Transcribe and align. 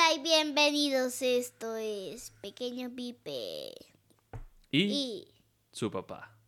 Hola 0.00 0.14
y 0.14 0.22
bienvenidos. 0.22 1.20
Esto 1.20 1.76
es 1.76 2.30
Pequeño 2.40 2.90
Pipe. 2.94 3.74
Y, 4.70 4.82
Y 4.82 5.28
su 5.72 5.90
papá. 5.90 6.38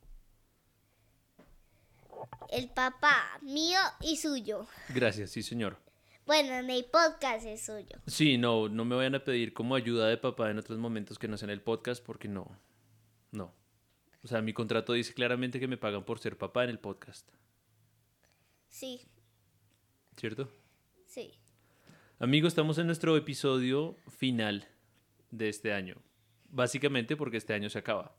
el 2.48 2.70
papá 2.70 3.38
mío 3.42 3.78
y 4.00 4.16
suyo. 4.16 4.66
Gracias, 4.94 5.32
sí, 5.32 5.42
señor. 5.42 5.76
Bueno, 6.24 6.54
en 6.54 6.70
el 6.70 6.86
podcast 6.86 7.44
es 7.44 7.66
suyo. 7.66 7.98
Sí, 8.06 8.38
no, 8.38 8.70
no 8.70 8.86
me 8.86 8.96
vayan 8.96 9.16
a 9.16 9.24
pedir 9.24 9.52
como 9.52 9.74
ayuda 9.74 10.08
de 10.08 10.16
papá 10.16 10.50
en 10.50 10.58
otros 10.58 10.78
momentos 10.78 11.18
que 11.18 11.28
no 11.28 11.36
sean 11.36 11.50
el 11.50 11.60
podcast 11.60 12.02
porque 12.02 12.28
no. 12.28 12.56
No. 13.32 13.52
O 14.24 14.28
sea, 14.28 14.40
mi 14.40 14.54
contrato 14.54 14.94
dice 14.94 15.12
claramente 15.12 15.60
que 15.60 15.68
me 15.68 15.76
pagan 15.76 16.04
por 16.06 16.20
ser 16.20 16.38
papá 16.38 16.64
en 16.64 16.70
el 16.70 16.78
podcast. 16.78 17.28
Sí, 18.70 19.02
¿Cierto? 20.16 20.48
Sí. 22.22 22.26
Amigos, 22.26 22.52
estamos 22.52 22.78
en 22.78 22.86
nuestro 22.86 23.16
episodio 23.16 23.96
final 24.08 24.68
de 25.30 25.48
este 25.48 25.72
año. 25.72 25.96
Básicamente 26.48 27.16
porque 27.16 27.36
este 27.36 27.54
año 27.54 27.70
se 27.70 27.78
acaba. 27.78 28.16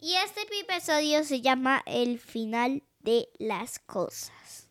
Y 0.00 0.14
este 0.14 0.42
episodio 0.42 1.24
se 1.24 1.40
llama 1.40 1.82
El 1.86 2.18
final 2.18 2.82
de 3.00 3.28
las 3.38 3.78
cosas. 3.78 4.70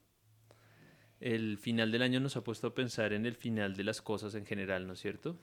El 1.19 1.57
final 1.57 1.91
del 1.91 2.01
año 2.01 2.19
nos 2.19 2.37
ha 2.37 2.43
puesto 2.43 2.67
a 2.67 2.73
pensar 2.75 3.13
en 3.13 3.25
el 3.25 3.35
final 3.35 3.75
de 3.75 3.83
las 3.83 4.01
cosas 4.01 4.35
en 4.35 4.45
general, 4.45 4.87
¿no 4.87 4.93
es 4.93 4.99
cierto? 4.99 5.39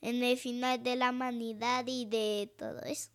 En 0.00 0.22
el 0.22 0.36
final 0.36 0.82
de 0.82 0.96
la 0.96 1.10
humanidad 1.10 1.84
y 1.86 2.04
de 2.06 2.52
todo 2.58 2.80
eso. 2.82 3.10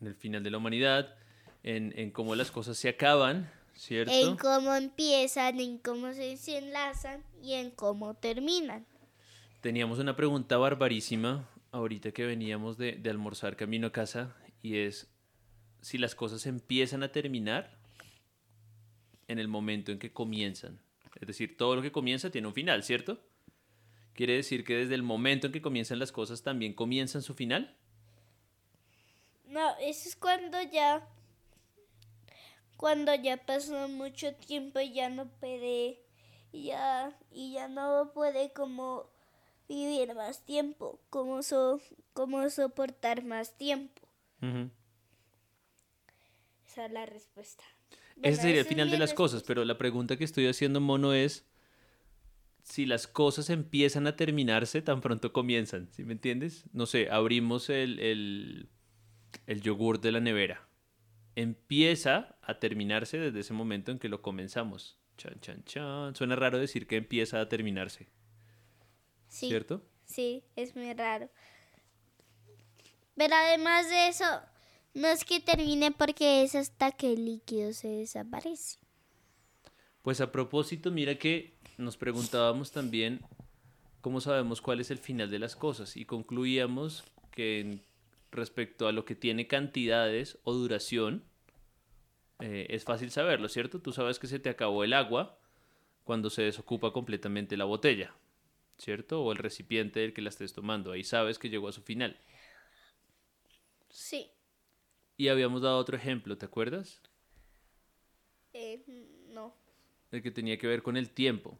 En 0.00 0.06
el 0.06 0.14
final 0.14 0.42
de 0.42 0.50
la 0.50 0.58
humanidad, 0.58 1.14
en, 1.62 1.92
en 1.98 2.10
cómo 2.10 2.34
las 2.34 2.50
cosas 2.50 2.78
se 2.78 2.88
acaban, 2.88 3.48
¿cierto? 3.74 4.12
En 4.12 4.36
cómo 4.36 4.74
empiezan, 4.74 5.60
en 5.60 5.78
cómo 5.78 6.12
se 6.12 6.58
enlazan 6.58 7.22
y 7.42 7.54
en 7.54 7.70
cómo 7.70 8.14
terminan. 8.14 8.86
Teníamos 9.60 9.98
una 9.98 10.16
pregunta 10.16 10.56
barbarísima 10.56 11.48
ahorita 11.70 12.12
que 12.12 12.26
veníamos 12.26 12.76
de, 12.76 12.92
de 12.92 13.10
almorzar 13.10 13.56
camino 13.56 13.88
a 13.88 13.92
casa 13.92 14.36
y 14.60 14.78
es 14.78 15.08
si 15.80 15.98
las 15.98 16.14
cosas 16.14 16.46
empiezan 16.46 17.02
a 17.02 17.12
terminar 17.12 17.78
en 19.28 19.38
el 19.38 19.48
momento 19.48 19.92
en 19.92 19.98
que 19.98 20.12
comienzan. 20.12 20.80
Es 21.20 21.26
decir, 21.26 21.56
todo 21.56 21.76
lo 21.76 21.82
que 21.82 21.92
comienza 21.92 22.30
tiene 22.30 22.48
un 22.48 22.54
final, 22.54 22.82
¿cierto? 22.82 23.20
Quiere 24.14 24.34
decir 24.34 24.64
que 24.64 24.76
desde 24.76 24.94
el 24.94 25.02
momento 25.02 25.46
en 25.46 25.52
que 25.52 25.62
comienzan 25.62 25.98
las 25.98 26.12
cosas 26.12 26.42
también 26.42 26.74
comienzan 26.74 27.22
su 27.22 27.34
final. 27.34 27.76
No, 29.46 29.76
eso 29.80 30.08
es 30.08 30.16
cuando 30.16 30.60
ya 30.62 31.08
cuando 32.82 33.14
ya 33.14 33.36
pasó 33.36 33.86
mucho 33.86 34.34
tiempo 34.34 34.80
y 34.80 34.92
ya 34.92 35.08
no 35.08 35.28
puede 35.38 36.00
ya 36.52 37.16
y 37.30 37.52
ya 37.52 37.68
no 37.68 38.10
puede 38.12 38.52
como 38.52 39.08
vivir 39.68 40.16
más 40.16 40.44
tiempo, 40.44 40.98
como 41.08 41.44
so, 41.44 41.80
como 42.12 42.50
soportar 42.50 43.22
más 43.22 43.56
tiempo. 43.56 44.02
Esa 46.66 46.86
es 46.86 46.90
la 46.90 47.06
respuesta. 47.06 47.62
Ese 48.20 48.42
sería 48.42 48.62
el 48.62 48.66
final 48.66 48.90
de 48.90 48.98
las 48.98 49.14
cosas, 49.14 49.44
pero 49.44 49.64
la 49.64 49.78
pregunta 49.78 50.16
que 50.16 50.24
estoy 50.24 50.48
haciendo, 50.48 50.80
mono, 50.80 51.14
es 51.14 51.46
si 52.64 52.84
las 52.84 53.06
cosas 53.06 53.48
empiezan 53.48 54.08
a 54.08 54.16
terminarse 54.16 54.82
tan 54.82 55.00
pronto 55.00 55.32
comienzan, 55.32 55.88
¿sí 55.92 56.02
me 56.02 56.14
entiendes? 56.14 56.64
No 56.72 56.86
sé, 56.86 57.10
abrimos 57.12 57.70
el, 57.70 58.00
el, 58.00 58.68
el 59.46 59.62
yogur 59.62 60.00
de 60.00 60.10
la 60.10 60.18
nevera. 60.18 60.66
Empieza 61.34 62.36
a 62.42 62.58
terminarse 62.58 63.18
desde 63.18 63.40
ese 63.40 63.52
momento 63.54 63.90
en 63.90 63.98
que 63.98 64.08
lo 64.08 64.20
comenzamos. 64.22 64.98
Chan, 65.16 65.40
chan, 65.40 65.64
chan. 65.64 66.14
Suena 66.14 66.36
raro 66.36 66.58
decir 66.58 66.86
que 66.86 66.96
empieza 66.96 67.40
a 67.40 67.48
terminarse, 67.48 68.08
Sí, 69.28 69.48
¿cierto? 69.48 69.82
sí, 70.04 70.44
es 70.56 70.74
muy 70.76 70.92
raro. 70.92 71.30
Pero 73.16 73.34
además 73.34 73.88
de 73.88 74.08
eso, 74.08 74.24
no 74.94 75.08
es 75.08 75.24
que 75.24 75.40
termine 75.40 75.90
porque 75.90 76.42
es 76.42 76.54
hasta 76.54 76.92
que 76.92 77.12
el 77.12 77.24
líquido 77.24 77.72
se 77.72 77.88
desaparece. 77.88 78.78
Pues 80.02 80.20
a 80.20 80.32
propósito, 80.32 80.90
mira 80.90 81.14
que 81.18 81.54
nos 81.78 81.96
preguntábamos 81.96 82.72
también 82.72 83.20
cómo 84.00 84.20
sabemos 84.20 84.60
cuál 84.60 84.80
es 84.80 84.90
el 84.90 84.98
final 84.98 85.30
de 85.30 85.38
las 85.38 85.54
cosas 85.56 85.96
y 85.96 86.04
concluíamos 86.04 87.04
que 87.30 87.60
en- 87.60 87.82
respecto 88.32 88.88
a 88.88 88.92
lo 88.92 89.04
que 89.04 89.14
tiene 89.14 89.46
cantidades 89.46 90.38
o 90.42 90.52
duración, 90.54 91.24
eh, 92.40 92.66
es 92.70 92.84
fácil 92.84 93.10
saberlo, 93.10 93.48
¿cierto? 93.48 93.80
Tú 93.80 93.92
sabes 93.92 94.18
que 94.18 94.26
se 94.26 94.40
te 94.40 94.48
acabó 94.50 94.82
el 94.82 94.94
agua 94.94 95.38
cuando 96.02 96.30
se 96.30 96.42
desocupa 96.42 96.92
completamente 96.92 97.56
la 97.56 97.66
botella, 97.66 98.14
¿cierto? 98.78 99.22
O 99.22 99.30
el 99.30 99.38
recipiente 99.38 100.00
del 100.00 100.12
que 100.12 100.22
la 100.22 100.30
estés 100.30 100.52
tomando, 100.52 100.90
ahí 100.90 101.04
sabes 101.04 101.38
que 101.38 101.50
llegó 101.50 101.68
a 101.68 101.72
su 101.72 101.82
final. 101.82 102.18
Sí. 103.90 104.30
Y 105.16 105.28
habíamos 105.28 105.62
dado 105.62 105.78
otro 105.78 105.96
ejemplo, 105.96 106.36
¿te 106.36 106.46
acuerdas? 106.46 107.00
Eh, 108.54 108.82
no. 109.28 109.54
el 110.10 110.22
que 110.22 110.30
tenía 110.30 110.58
que 110.58 110.66
ver 110.66 110.82
con 110.82 110.96
el 110.96 111.10
tiempo. 111.10 111.58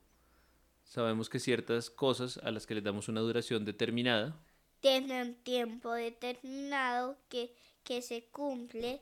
Sabemos 0.85 1.31
que 1.31 1.39
ciertas 1.39 1.89
cosas 1.91 2.39
a 2.39 2.51
las 2.51 2.67
que 2.67 2.75
les 2.75 2.85
damos 2.85 3.09
una 3.09 3.21
duración 3.21 3.65
determinada, 3.65 4.45
tiene 4.83 5.23
un 5.23 5.35
tiempo 5.37 5.93
determinado 5.93 7.17
que, 7.31 7.55
que 7.85 8.03
se 8.03 8.25
cumple 8.25 9.01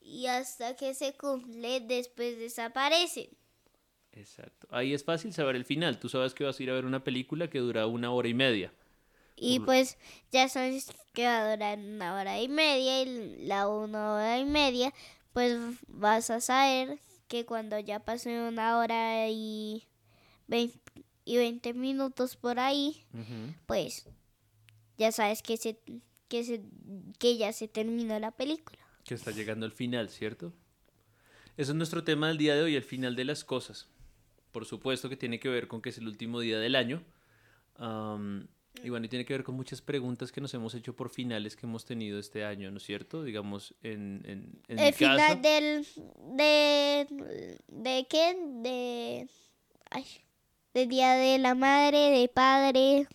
y 0.00 0.26
hasta 0.26 0.76
que 0.76 0.94
se 0.94 1.12
cumple 1.12 1.80
después 1.80 2.38
desaparecen. 2.38 3.28
exacto. 4.12 4.68
Ahí 4.70 4.94
es 4.94 5.04
fácil 5.04 5.34
saber 5.34 5.56
el 5.56 5.66
final. 5.66 5.98
Tú 5.98 6.08
sabes 6.08 6.32
que 6.32 6.44
vas 6.44 6.58
a 6.58 6.62
ir 6.62 6.70
a 6.70 6.74
ver 6.74 6.86
una 6.86 7.04
película 7.04 7.50
que 7.50 7.58
dura 7.58 7.86
una 7.86 8.12
hora 8.12 8.28
y 8.28 8.34
media. 8.34 8.72
Y 9.36 9.58
pues 9.60 9.98
ya 10.30 10.48
sabes 10.48 10.92
que 11.12 11.24
va 11.24 11.40
a 11.40 11.50
durar 11.50 11.78
una 11.78 12.14
hora 12.14 12.40
y 12.40 12.48
media 12.48 13.02
y 13.02 13.46
la 13.46 13.68
una 13.68 14.14
hora 14.14 14.38
y 14.38 14.44
media 14.44 14.92
pues 15.32 15.58
vas 15.88 16.30
a 16.30 16.40
saber 16.40 16.98
que 17.26 17.46
cuando 17.46 17.78
ya 17.78 18.00
pase 18.00 18.38
una 18.40 18.78
hora 18.78 19.28
y 19.28 19.88
20, 20.48 20.78
y 21.24 21.36
20 21.36 21.72
minutos 21.72 22.36
por 22.36 22.60
ahí 22.60 23.06
pues 23.66 24.06
ya 25.00 25.12
sabes 25.12 25.42
que 25.42 25.56
se 25.56 25.78
que 26.28 26.44
se 26.44 26.60
que 27.18 27.38
ya 27.38 27.52
se 27.54 27.68
terminó 27.68 28.18
la 28.18 28.30
película. 28.30 28.78
Que 29.04 29.14
está 29.14 29.30
llegando 29.30 29.64
al 29.64 29.72
final, 29.72 30.10
¿cierto? 30.10 30.52
Ese 31.56 31.72
es 31.72 31.74
nuestro 31.74 32.04
tema 32.04 32.28
del 32.28 32.36
día 32.36 32.54
de 32.54 32.62
hoy, 32.62 32.76
el 32.76 32.82
final 32.82 33.16
de 33.16 33.24
las 33.24 33.42
cosas. 33.42 33.88
Por 34.52 34.66
supuesto 34.66 35.08
que 35.08 35.16
tiene 35.16 35.40
que 35.40 35.48
ver 35.48 35.68
con 35.68 35.80
que 35.80 35.88
es 35.88 35.96
el 35.96 36.06
último 36.06 36.40
día 36.40 36.58
del 36.58 36.76
año. 36.76 37.02
Am, 37.76 38.46
y 38.84 38.90
bueno, 38.90 39.06
y 39.06 39.08
tiene 39.08 39.24
que 39.24 39.32
ver 39.32 39.42
con 39.42 39.54
muchas 39.54 39.80
preguntas 39.80 40.32
que 40.32 40.42
nos 40.42 40.52
hemos 40.52 40.74
hecho 40.74 40.94
por 40.94 41.08
finales 41.08 41.56
que 41.56 41.64
hemos 41.64 41.86
tenido 41.86 42.18
este 42.18 42.44
año, 42.44 42.70
¿no 42.70 42.76
es 42.76 42.82
cierto? 42.82 43.24
Digamos, 43.24 43.74
en, 43.82 44.22
en, 44.26 44.60
en 44.68 44.76
mi 44.76 44.82
el 44.82 44.94
final 44.94 45.40
del 45.40 45.86
de 46.36 47.06
de 47.68 48.06
qué 48.08 48.36
de 48.62 49.28
ay, 49.90 50.06
de 50.74 50.86
día 50.86 51.14
de 51.14 51.38
la 51.38 51.54
madre 51.54 52.10
de 52.10 52.28
padre 52.28 53.08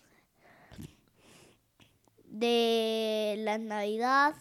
de 2.38 3.36
la 3.38 3.58
navidad 3.58 4.34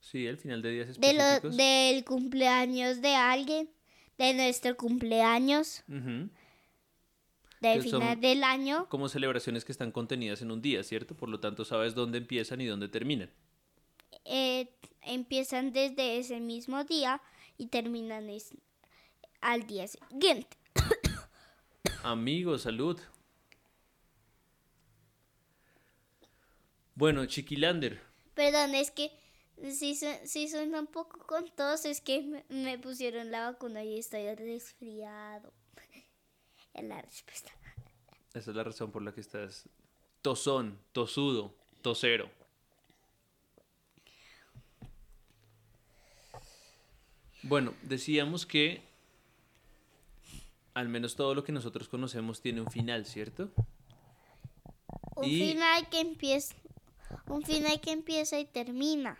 Sí, 0.00 0.26
el 0.26 0.38
final 0.38 0.62
de 0.62 0.70
días 0.70 0.98
de 0.98 1.12
lo, 1.12 1.20
específicos. 1.22 1.56
del 1.56 2.04
cumpleaños 2.04 3.00
de 3.02 3.14
alguien 3.14 3.70
de 4.16 4.34
nuestro 4.34 4.76
cumpleaños 4.76 5.84
Ujú. 5.88 6.30
del 7.60 7.82
Que 7.82 7.82
final 7.82 8.20
del 8.20 8.42
año 8.44 8.88
Como 8.88 9.08
celebraciones 9.08 9.64
que 9.64 9.72
están 9.72 9.92
contenidas 9.92 10.40
en 10.42 10.50
un 10.50 10.62
día, 10.62 10.82
¿cierto? 10.82 11.14
Por 11.16 11.28
lo 11.28 11.40
tanto, 11.40 11.64
sabes 11.64 11.94
dónde 11.94 12.18
empiezan 12.18 12.60
y 12.60 12.66
dónde 12.66 12.88
terminan. 12.88 13.30
eh, 14.24 14.68
empiezan 15.02 15.72
desde 15.72 16.18
ese 16.18 16.40
mismo 16.40 16.84
día 16.84 17.20
y 17.56 17.66
terminan 17.68 18.28
es- 18.30 18.54
al 19.40 19.66
día 19.66 19.86
siguiente 19.88 20.56
Amigos, 22.02 22.62
salud. 22.62 22.98
Bueno, 26.98 27.24
Chiquilander, 27.26 28.00
Perdón, 28.34 28.74
es 28.74 28.90
que 28.90 29.10
si, 29.70 29.94
si 29.96 30.48
suena 30.48 30.80
un 30.80 30.86
poco 30.86 31.18
con 31.26 31.48
tos, 31.54 31.84
es 31.84 32.00
que 32.00 32.22
me, 32.22 32.44
me 32.48 32.78
pusieron 32.78 33.30
la 33.30 33.50
vacuna 33.50 33.84
y 33.84 33.98
estoy 33.98 34.34
resfriado. 34.34 35.52
Es 36.74 36.84
la 36.84 37.00
respuesta. 37.02 37.50
esa 38.34 38.50
es 38.50 38.56
la 38.56 38.62
razón 38.62 38.92
por 38.92 39.02
la 39.02 39.12
que 39.12 39.20
estás 39.20 39.68
tosón, 40.22 40.78
tosudo, 40.92 41.54
tosero. 41.82 42.30
Bueno, 47.42 47.74
decíamos 47.82 48.46
que 48.46 48.82
al 50.74 50.88
menos 50.88 51.16
todo 51.16 51.34
lo 51.34 51.44
que 51.44 51.52
nosotros 51.52 51.88
conocemos 51.88 52.40
tiene 52.40 52.60
un 52.60 52.70
final, 52.70 53.04
¿cierto? 53.06 53.50
Un 55.16 55.24
Y- 55.24 55.38
final 55.40 55.88
que 55.88 56.00
empieza, 56.00 56.54
un 57.28 57.42
final 57.42 57.80
que 57.80 57.92
empieza 57.92 58.38
y 58.38 58.44
termina. 58.44 59.18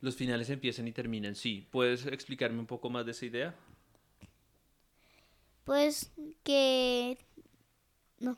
Los 0.00 0.16
finales 0.16 0.50
empiezan 0.50 0.88
y 0.88 0.92
terminan, 0.92 1.34
sí. 1.34 1.68
¿Puedes 1.70 2.06
explicarme 2.06 2.58
un 2.58 2.66
poco 2.66 2.90
más 2.90 3.06
de 3.06 3.12
esa 3.12 3.26
idea? 3.26 3.54
Pues 5.64 6.10
que 6.42 7.18
no. 8.18 8.36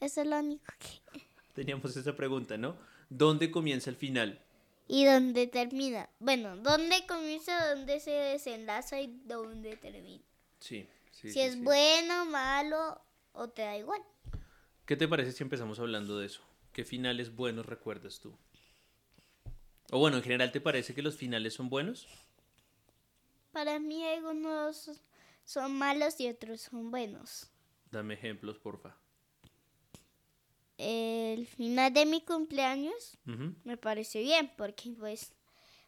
Eso 0.00 0.22
es 0.22 0.26
lo 0.26 0.38
único 0.38 0.64
que... 0.78 1.20
Teníamos 1.54 1.96
esa 1.96 2.16
pregunta, 2.16 2.56
¿no? 2.56 2.76
¿Dónde 3.10 3.50
comienza 3.50 3.90
el 3.90 3.96
final? 3.96 4.40
¿Y 4.86 5.04
dónde 5.04 5.46
termina? 5.46 6.08
Bueno, 6.18 6.56
¿dónde 6.56 7.06
comienza, 7.06 7.74
dónde 7.74 8.00
se 8.00 8.10
desenlaza 8.10 9.00
y 9.00 9.20
dónde 9.24 9.76
termina? 9.76 10.24
Sí, 10.60 10.88
sí. 11.12 11.28
si 11.28 11.32
sí, 11.34 11.40
es 11.40 11.54
sí. 11.54 11.60
bueno, 11.60 12.24
malo 12.26 13.00
o 13.32 13.48
te 13.48 13.62
da 13.62 13.76
igual. 13.76 14.02
¿Qué 14.86 14.96
te 14.96 15.06
parece 15.06 15.32
si 15.32 15.42
empezamos 15.42 15.78
hablando 15.78 16.18
de 16.18 16.26
eso? 16.26 16.47
¿Qué 16.72 16.84
finales 16.84 17.34
buenos 17.34 17.66
recuerdas 17.66 18.20
tú? 18.20 18.36
O 19.90 19.98
bueno, 19.98 20.18
en 20.18 20.22
general, 20.22 20.52
¿te 20.52 20.60
parece 20.60 20.94
que 20.94 21.02
los 21.02 21.16
finales 21.16 21.54
son 21.54 21.68
buenos? 21.70 22.06
Para 23.52 23.78
mí 23.78 24.04
algunos 24.04 24.90
son 25.44 25.72
malos 25.76 26.20
y 26.20 26.28
otros 26.28 26.60
son 26.60 26.90
buenos. 26.90 27.50
Dame 27.90 28.14
ejemplos, 28.14 28.58
porfa. 28.58 28.96
El 30.76 31.46
final 31.46 31.92
de 31.92 32.06
mi 32.06 32.20
cumpleaños 32.20 33.18
me 33.64 33.76
parece 33.76 34.20
bien 34.20 34.52
porque 34.56 34.92
pues 34.96 35.32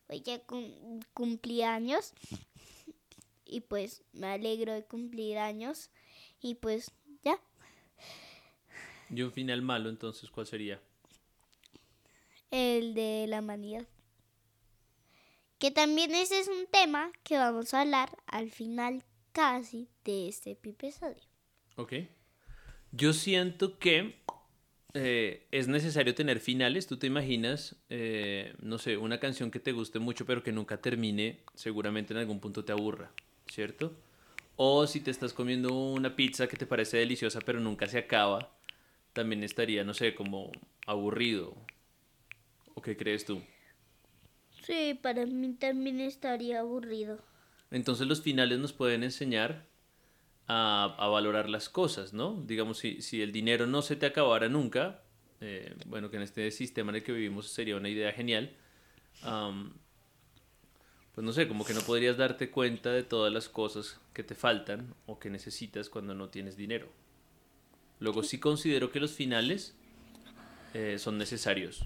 hoy 0.08 0.20
ya 0.22 0.40
cum- 0.44 1.00
cumplí 1.14 1.62
años 1.62 2.12
y 3.44 3.60
pues 3.60 4.02
me 4.12 4.26
alegro 4.28 4.72
de 4.72 4.84
cumplir 4.84 5.38
años 5.38 5.90
y 6.40 6.56
pues 6.56 6.90
ya. 7.22 7.38
Y 9.12 9.22
un 9.22 9.32
final 9.32 9.62
malo, 9.62 9.88
entonces, 9.88 10.30
¿cuál 10.30 10.46
sería? 10.46 10.80
El 12.50 12.94
de 12.94 13.26
la 13.28 13.40
humanidad. 13.40 13.86
Que 15.58 15.70
también 15.70 16.14
ese 16.14 16.40
es 16.40 16.48
un 16.48 16.66
tema 16.70 17.12
que 17.22 17.36
vamos 17.36 17.74
a 17.74 17.82
hablar 17.82 18.16
al 18.26 18.50
final 18.50 19.04
casi 19.32 19.88
de 20.04 20.28
este 20.28 20.52
episodio. 20.52 21.22
Ok. 21.76 21.94
Yo 22.92 23.12
siento 23.12 23.78
que 23.78 24.20
eh, 24.94 25.46
es 25.50 25.68
necesario 25.68 26.14
tener 26.14 26.40
finales. 26.40 26.86
Tú 26.86 26.96
te 26.96 27.06
imaginas, 27.06 27.76
eh, 27.88 28.54
no 28.60 28.78
sé, 28.78 28.96
una 28.96 29.20
canción 29.20 29.50
que 29.50 29.60
te 29.60 29.72
guste 29.72 29.98
mucho 29.98 30.24
pero 30.24 30.42
que 30.42 30.52
nunca 30.52 30.80
termine, 30.80 31.40
seguramente 31.54 32.12
en 32.12 32.18
algún 32.18 32.40
punto 32.40 32.64
te 32.64 32.72
aburra, 32.72 33.12
¿cierto? 33.46 33.92
O 34.56 34.86
si 34.86 35.00
te 35.00 35.10
estás 35.10 35.32
comiendo 35.32 35.74
una 35.74 36.16
pizza 36.16 36.48
que 36.48 36.56
te 36.56 36.66
parece 36.66 36.98
deliciosa 36.98 37.40
pero 37.40 37.60
nunca 37.60 37.86
se 37.86 37.98
acaba, 37.98 38.52
también 39.20 39.44
estaría, 39.44 39.84
no 39.84 39.92
sé, 39.92 40.14
como 40.14 40.50
aburrido. 40.86 41.54
¿O 42.74 42.80
qué 42.80 42.96
crees 42.96 43.26
tú? 43.26 43.42
Sí, 44.62 44.98
para 45.02 45.26
mí 45.26 45.52
también 45.52 46.00
estaría 46.00 46.60
aburrido. 46.60 47.18
Entonces 47.70 48.06
los 48.06 48.22
finales 48.22 48.58
nos 48.58 48.72
pueden 48.72 49.02
enseñar 49.02 49.66
a, 50.46 50.96
a 50.98 51.08
valorar 51.08 51.50
las 51.50 51.68
cosas, 51.68 52.14
¿no? 52.14 52.42
Digamos, 52.46 52.78
si, 52.78 53.02
si 53.02 53.20
el 53.20 53.30
dinero 53.30 53.66
no 53.66 53.82
se 53.82 53.94
te 53.94 54.06
acabara 54.06 54.48
nunca, 54.48 55.02
eh, 55.42 55.76
bueno, 55.84 56.10
que 56.10 56.16
en 56.16 56.22
este 56.22 56.50
sistema 56.50 56.90
en 56.90 56.96
el 56.96 57.02
que 57.02 57.12
vivimos 57.12 57.50
sería 57.50 57.76
una 57.76 57.90
idea 57.90 58.12
genial, 58.12 58.56
pues 61.14 61.24
no 61.26 61.32
sé, 61.34 61.46
como 61.46 61.66
que 61.66 61.74
no 61.74 61.82
podrías 61.82 62.16
darte 62.16 62.50
cuenta 62.50 62.90
de 62.90 63.02
todas 63.02 63.30
las 63.30 63.50
cosas 63.50 64.00
que 64.14 64.24
te 64.24 64.34
faltan 64.34 64.94
o 65.04 65.18
que 65.18 65.28
necesitas 65.28 65.90
cuando 65.90 66.14
no 66.14 66.30
tienes 66.30 66.56
dinero. 66.56 66.88
Luego 68.00 68.22
sí 68.22 68.40
considero 68.40 68.90
que 68.90 68.98
los 69.00 69.12
finales 69.12 69.76
eh, 70.74 70.98
son 70.98 71.18
necesarios. 71.18 71.84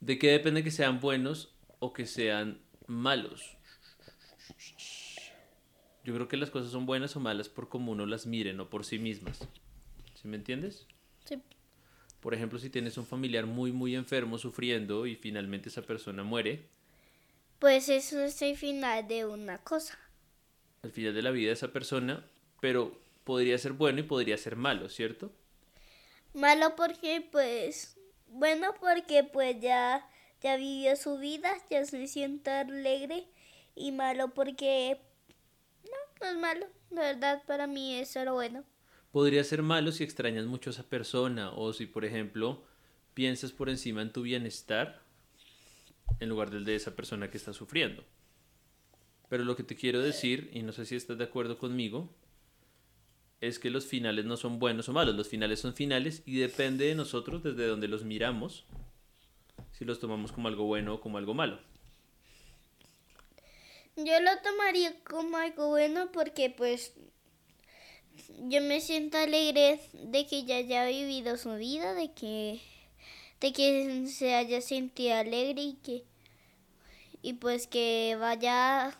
¿De 0.00 0.18
qué 0.18 0.30
depende 0.32 0.62
que 0.62 0.70
sean 0.70 1.00
buenos 1.00 1.54
o 1.78 1.92
que 1.92 2.06
sean 2.06 2.60
malos? 2.86 3.56
Yo 6.04 6.14
creo 6.14 6.28
que 6.28 6.36
las 6.36 6.50
cosas 6.50 6.70
son 6.70 6.84
buenas 6.84 7.16
o 7.16 7.20
malas 7.20 7.48
por 7.48 7.68
cómo 7.70 7.92
uno 7.92 8.04
las 8.04 8.26
mire, 8.26 8.52
no 8.52 8.68
por 8.68 8.84
sí 8.84 8.98
mismas. 8.98 9.48
¿Sí 10.14 10.28
me 10.28 10.36
entiendes? 10.36 10.86
Sí. 11.24 11.42
Por 12.20 12.34
ejemplo, 12.34 12.58
si 12.58 12.70
tienes 12.70 12.98
un 12.98 13.06
familiar 13.06 13.46
muy, 13.46 13.72
muy 13.72 13.94
enfermo, 13.96 14.36
sufriendo 14.38 15.06
y 15.06 15.16
finalmente 15.16 15.70
esa 15.70 15.82
persona 15.82 16.22
muere, 16.22 16.68
Pues 17.58 17.88
eso 17.88 18.20
es 18.20 18.40
el 18.42 18.56
final 18.56 19.08
de 19.08 19.24
una 19.26 19.58
cosa. 19.58 19.98
Al 20.84 20.92
final 20.92 21.14
de 21.14 21.22
la 21.22 21.30
vida 21.30 21.48
de 21.48 21.54
esa 21.54 21.72
persona, 21.72 22.24
pero 22.60 22.96
podría 23.24 23.56
ser 23.56 23.72
bueno 23.72 24.00
y 24.00 24.02
podría 24.02 24.36
ser 24.36 24.54
malo, 24.54 24.88
¿cierto? 24.90 25.32
Malo 26.34 26.76
porque 26.76 27.26
pues, 27.32 27.96
bueno 28.28 28.74
porque 28.78 29.24
pues 29.24 29.58
ya, 29.60 30.06
ya 30.42 30.56
vivió 30.56 30.94
su 30.96 31.18
vida, 31.18 31.50
ya 31.70 31.84
se 31.86 32.06
siente 32.06 32.50
alegre 32.50 33.24
y 33.74 33.92
malo 33.92 34.34
porque 34.34 35.00
no, 35.84 35.90
no 36.20 36.26
es 36.30 36.36
malo. 36.36 36.66
La 36.90 37.00
verdad 37.00 37.42
para 37.46 37.66
mí 37.66 37.96
es 37.96 38.10
solo 38.10 38.34
bueno. 38.34 38.62
Podría 39.10 39.42
ser 39.42 39.62
malo 39.62 39.90
si 39.90 40.04
extrañas 40.04 40.44
mucho 40.44 40.68
a 40.68 40.72
esa 40.72 40.82
persona 40.82 41.50
o 41.52 41.72
si, 41.72 41.86
por 41.86 42.04
ejemplo, 42.04 42.62
piensas 43.14 43.52
por 43.52 43.70
encima 43.70 44.02
en 44.02 44.12
tu 44.12 44.22
bienestar 44.22 45.00
en 46.20 46.28
lugar 46.28 46.50
del 46.50 46.64
de 46.64 46.74
esa 46.74 46.94
persona 46.94 47.30
que 47.30 47.38
está 47.38 47.54
sufriendo. 47.54 48.04
Pero 49.28 49.44
lo 49.44 49.56
que 49.56 49.62
te 49.62 49.76
quiero 49.76 50.00
decir, 50.00 50.50
y 50.52 50.62
no 50.62 50.72
sé 50.72 50.84
si 50.84 50.96
estás 50.96 51.18
de 51.18 51.24
acuerdo 51.24 51.58
conmigo, 51.58 52.10
es 53.40 53.58
que 53.58 53.70
los 53.70 53.86
finales 53.86 54.24
no 54.24 54.36
son 54.36 54.58
buenos 54.58 54.88
o 54.88 54.92
malos, 54.92 55.14
los 55.14 55.28
finales 55.28 55.60
son 55.60 55.74
finales 55.74 56.22
y 56.26 56.38
depende 56.38 56.86
de 56.86 56.94
nosotros 56.94 57.42
desde 57.42 57.66
donde 57.66 57.88
los 57.88 58.04
miramos, 58.04 58.64
si 59.72 59.84
los 59.84 60.00
tomamos 60.00 60.32
como 60.32 60.48
algo 60.48 60.64
bueno 60.64 60.94
o 60.94 61.00
como 61.00 61.18
algo 61.18 61.34
malo. 61.34 61.58
Yo 63.96 64.20
lo 64.20 64.30
tomaría 64.42 64.94
como 65.04 65.36
algo 65.36 65.68
bueno 65.68 66.10
porque 66.12 66.50
pues 66.50 66.94
yo 68.48 68.60
me 68.60 68.80
siento 68.80 69.18
alegre 69.18 69.80
de 69.92 70.26
que 70.26 70.44
ya 70.44 70.56
haya 70.56 70.86
vivido 70.86 71.36
su 71.36 71.54
vida, 71.54 71.94
de 71.94 72.12
que 72.12 72.60
de 73.40 73.52
que 73.52 74.06
se 74.08 74.34
haya 74.34 74.60
sentido 74.60 75.16
alegre 75.16 75.62
y 75.62 75.74
que 75.74 76.04
y 77.22 77.34
pues 77.34 77.66
que 77.66 78.16
vaya 78.18 78.96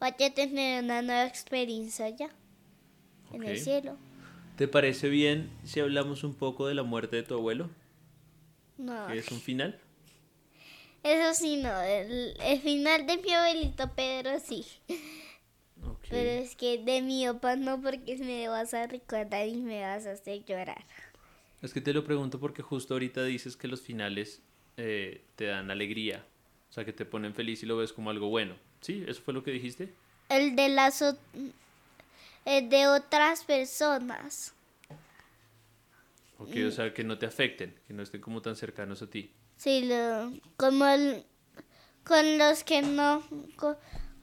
vaya 0.00 0.26
a 0.28 0.34
tener 0.34 0.82
una 0.84 1.02
nueva 1.02 1.26
experiencia 1.26 2.08
ya 2.08 2.30
en 3.32 3.44
el 3.44 3.58
cielo. 3.58 3.98
¿Te 4.56 4.68
parece 4.68 5.08
bien 5.08 5.50
si 5.64 5.80
hablamos 5.80 6.22
un 6.24 6.34
poco 6.34 6.66
de 6.68 6.74
la 6.74 6.82
muerte 6.84 7.16
de 7.16 7.22
tu 7.24 7.34
abuelo? 7.34 7.70
No, 8.78 9.06
Que 9.06 9.18
es 9.18 9.30
un 9.30 9.42
final. 9.42 9.78
eso 11.02 11.34
sí 11.34 11.56
no, 11.62 11.80
el, 11.82 12.36
el 12.40 12.60
final 12.60 13.06
de 13.06 13.16
mi 13.18 13.32
abuelito 13.32 13.94
Pedro 13.94 14.38
sí, 14.40 14.64
Ok. 15.82 16.08
pero 16.08 16.28
es 16.42 16.56
que 16.56 16.78
de 16.78 17.00
mi 17.02 17.24
papá 17.26 17.56
no 17.56 17.80
porque 17.80 18.16
me 18.18 18.48
vas 18.48 18.74
a 18.74 18.86
recordar 18.86 19.46
y 19.48 19.56
me 19.62 19.80
vas 19.82 20.06
a 20.06 20.12
hacer 20.12 20.44
llorar. 20.44 20.84
Es 21.62 21.72
que 21.74 21.80
te 21.80 21.92
lo 21.92 22.04
pregunto 22.04 22.40
porque 22.40 22.62
justo 22.62 22.94
ahorita 22.94 23.24
dices 23.24 23.56
que 23.56 23.68
los 23.68 23.80
finales 23.82 24.42
eh, 24.76 25.24
te 25.36 25.46
dan 25.46 25.70
alegría, 25.70 26.26
o 26.70 26.72
sea, 26.72 26.84
que 26.84 26.92
te 26.92 27.04
ponen 27.04 27.34
feliz 27.34 27.62
y 27.62 27.66
lo 27.66 27.76
ves 27.76 27.92
como 27.92 28.10
algo 28.10 28.28
bueno. 28.28 28.56
¿Sí? 28.80 29.04
¿Eso 29.06 29.22
fue 29.22 29.34
lo 29.34 29.42
que 29.42 29.50
dijiste? 29.52 29.94
El 30.28 30.56
de 30.56 30.68
las 30.70 31.02
el 32.44 32.68
de 32.68 32.86
otras 32.88 33.44
personas. 33.44 34.52
Ok, 36.38 36.56
o 36.66 36.70
sea, 36.70 36.94
que 36.94 37.04
no 37.04 37.18
te 37.18 37.26
afecten, 37.26 37.74
que 37.86 37.92
no 37.94 38.02
estén 38.02 38.20
como 38.20 38.40
tan 38.40 38.56
cercanos 38.56 39.02
a 39.02 39.06
ti. 39.10 39.30
Sí, 39.56 39.84
lo, 39.84 40.32
como 40.56 40.86
el- 40.86 41.24
con 42.04 42.38
los 42.38 42.64
que 42.64 42.82
no 42.82 43.22
con, 43.56 43.76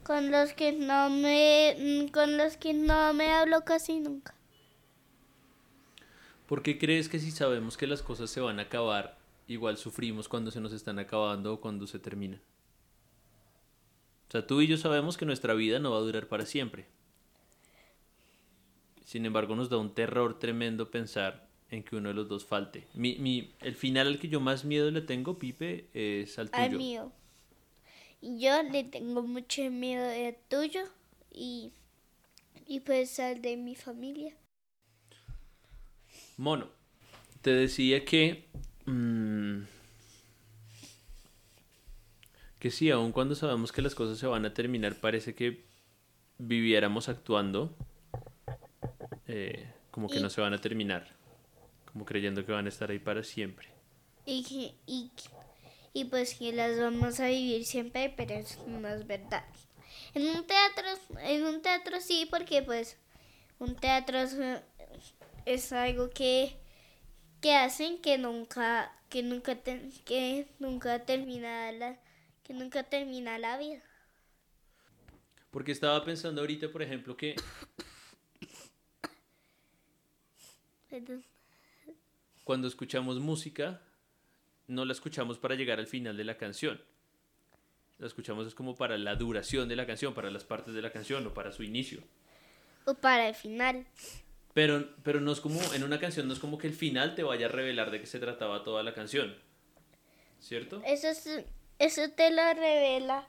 con 0.03 0.31
los 0.31 0.53
que 0.53 0.71
no 0.73 1.09
me 1.09 2.09
con 2.11 2.37
los 2.37 2.57
que 2.57 2.73
no 2.73 3.13
me 3.13 3.31
hablo 3.31 3.63
casi 3.63 3.99
nunca. 3.99 4.33
¿Por 6.47 6.63
qué 6.63 6.77
crees 6.79 7.09
que 7.09 7.19
si 7.19 7.31
sabemos 7.31 7.77
que 7.77 7.87
las 7.87 8.01
cosas 8.01 8.29
se 8.29 8.39
van 8.39 8.59
a 8.59 8.63
acabar, 8.63 9.17
igual 9.47 9.77
sufrimos 9.77 10.27
cuando 10.27 10.49
se 10.51 10.61
nos 10.61 10.73
están 10.73 10.97
acabando 10.99 11.53
o 11.53 11.61
cuando 11.61 11.87
se 11.87 11.99
terminan? 11.99 12.41
O 14.27 14.31
sea, 14.31 14.45
tú 14.45 14.61
y 14.61 14.67
yo 14.67 14.77
sabemos 14.77 15.17
que 15.17 15.25
nuestra 15.25 15.53
vida 15.53 15.79
no 15.79 15.91
va 15.91 15.97
a 15.97 16.01
durar 16.01 16.27
para 16.27 16.45
siempre. 16.45 16.85
Sin 19.05 19.25
embargo, 19.25 19.55
nos 19.55 19.69
da 19.69 19.77
un 19.77 19.93
terror 19.93 20.37
tremendo 20.37 20.91
pensar 20.91 21.47
en 21.69 21.83
que 21.83 21.95
uno 21.95 22.09
de 22.09 22.15
los 22.15 22.27
dos 22.27 22.45
falte. 22.45 22.85
Mi, 22.93 23.17
mi, 23.17 23.53
el 23.61 23.75
final 23.75 24.07
al 24.07 24.19
que 24.19 24.27
yo 24.27 24.39
más 24.39 24.65
miedo 24.65 24.91
le 24.91 25.01
tengo, 25.01 25.39
Pipe, 25.39 25.87
es 25.93 26.37
al 26.39 26.51
tuyo. 26.51 26.63
Al 26.63 26.77
mío. 26.77 27.11
Yo 28.21 28.63
le 28.63 28.83
tengo 28.83 29.21
mucho 29.23 29.61
miedo 29.69 30.09
al 30.09 30.35
tuyo 30.49 30.81
y 31.31 31.71
y 32.67 32.81
pues 32.81 33.19
al 33.19 33.41
de 33.41 33.55
mi 33.55 33.75
familia. 33.75 34.33
Mono, 36.35 36.67
te 37.41 37.51
decía 37.51 38.03
que... 38.03 38.45
mm, 38.85 39.61
que 42.59 42.71
sí, 42.71 42.89
aun 42.91 43.11
cuando 43.11 43.35
sabemos 43.35 43.71
que 43.71 43.81
las 43.81 43.95
cosas 43.95 44.17
se 44.17 44.27
van 44.27 44.45
a 44.45 44.53
terminar, 44.53 44.95
parece 44.95 45.35
que 45.35 45.65
viviéramos 46.37 47.09
actuando 47.09 47.75
eh, 49.27 49.71
como 49.91 50.07
que 50.09 50.17
Y- 50.19 50.21
no 50.21 50.29
se 50.29 50.41
van 50.41 50.53
a 50.53 50.61
terminar, 50.61 51.07
como 51.91 52.05
creyendo 52.05 52.45
que 52.45 52.51
van 52.51 52.65
a 52.65 52.69
estar 52.69 52.89
ahí 52.91 52.99
para 52.99 53.23
siempre. 53.23 53.67
Y, 54.25 54.43
que- 54.43 54.75
y, 54.85 55.11
y 55.93 56.05
pues 56.05 56.35
que 56.35 56.51
las 56.53 56.79
vamos 56.79 57.19
a 57.19 57.27
vivir 57.27 57.65
siempre, 57.65 58.13
pero 58.15 58.33
eso 58.35 58.63
no 58.67 58.87
es 58.87 59.05
verdad. 59.07 59.43
En 60.13 60.23
un 60.35 60.45
teatro, 60.45 60.85
en 61.21 61.45
un 61.45 61.61
teatro 61.61 61.99
sí, 62.01 62.27
porque 62.29 62.61
pues, 62.61 62.97
un 63.59 63.75
teatro 63.75 64.17
es, 64.19 64.37
es 65.45 65.71
algo 65.73 66.09
que, 66.09 66.55
que 67.41 67.55
hacen 67.55 67.99
que 68.01 68.17
nunca, 68.17 68.91
que 69.09 69.23
nunca, 69.23 69.55
te- 69.55 69.89
que 70.05 70.47
nunca 70.59 71.05
termina 71.05 71.71
la, 71.71 71.97
que 72.47 72.53
nunca 72.53 72.83
termina 72.83 73.37
la 73.37 73.57
vida. 73.57 73.81
Porque 75.51 75.73
estaba 75.73 76.03
pensando 76.05 76.39
ahorita, 76.41 76.69
por 76.71 76.81
ejemplo, 76.81 77.17
que 77.17 77.35
Perdón. 80.89 81.23
cuando 82.45 82.67
escuchamos 82.67 83.19
música, 83.19 83.81
no 84.67 84.85
la 84.85 84.93
escuchamos 84.93 85.37
para 85.37 85.55
llegar 85.55 85.79
al 85.79 85.87
final 85.87 86.15
de 86.15 86.23
la 86.23 86.37
canción. 86.37 86.81
La 87.99 88.07
escuchamos 88.07 88.47
es 88.47 88.55
como 88.55 88.75
para 88.75 88.97
la 88.97 89.15
duración 89.15 89.67
de 89.67 89.75
la 89.75 89.85
canción, 89.85 90.13
para 90.13 90.31
las 90.31 90.43
partes 90.45 90.73
de 90.73 90.81
la 90.81 90.91
canción 90.91 91.25
o 91.27 91.33
para 91.33 91.51
su 91.51 91.63
inicio. 91.63 92.01
O 92.85 92.93
para 92.93 93.27
el 93.27 93.35
final. 93.35 93.85
Pero, 94.53 94.95
pero 95.03 95.19
no 95.19 95.31
es 95.33 95.41
como, 95.41 95.59
en 95.73 95.83
una 95.83 95.99
canción 95.99 96.27
no 96.27 96.33
es 96.33 96.39
como 96.39 96.57
que 96.57 96.67
el 96.67 96.73
final 96.73 97.15
te 97.15 97.23
vaya 97.23 97.47
a 97.47 97.49
revelar 97.49 97.91
de 97.91 97.99
qué 97.99 98.05
se 98.05 98.19
trataba 98.19 98.63
toda 98.63 98.83
la 98.83 98.93
canción. 98.93 99.35
¿Cierto? 100.39 100.81
Eso, 100.85 101.07
es- 101.07 101.43
eso 101.79 102.09
te 102.11 102.31
lo 102.31 102.43
revela 102.53 103.27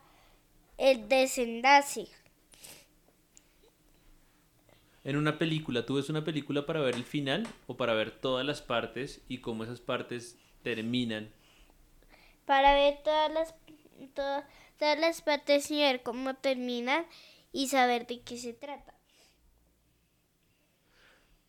el 0.77 1.07
desenlace. 1.09 2.07
En 5.03 5.15
una 5.15 5.37
película, 5.37 5.85
¿tú 5.85 5.95
ves 5.95 6.09
una 6.09 6.23
película 6.23 6.65
para 6.65 6.81
ver 6.81 6.95
el 6.95 7.03
final 7.03 7.47
o 7.67 7.77
para 7.77 7.93
ver 7.93 8.11
todas 8.11 8.45
las 8.45 8.61
partes 8.61 9.21
y 9.27 9.39
cómo 9.39 9.63
esas 9.63 9.81
partes 9.81 10.37
terminan? 10.61 11.31
Para 12.45 12.73
ver 12.73 12.99
todas 13.03 13.31
las, 13.31 13.55
todas, 14.13 14.45
todas 14.77 14.99
las 14.99 15.21
partes 15.21 15.71
y 15.71 15.77
ver 15.79 16.03
cómo 16.03 16.35
terminan 16.35 17.05
y 17.51 17.67
saber 17.69 18.07
de 18.07 18.21
qué 18.21 18.37
se 18.37 18.53
trata. 18.53 18.93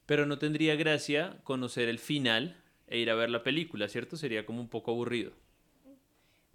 Pero 0.06 0.26
no 0.26 0.38
tendría 0.38 0.74
gracia 0.74 1.38
conocer 1.44 1.88
el 1.88 1.98
final 1.98 2.56
e 2.86 2.98
ir 2.98 3.10
a 3.10 3.14
ver 3.14 3.30
la 3.30 3.42
película, 3.42 3.88
¿cierto? 3.88 4.16
Sería 4.16 4.44
como 4.44 4.60
un 4.60 4.68
poco 4.68 4.90
aburrido. 4.90 5.32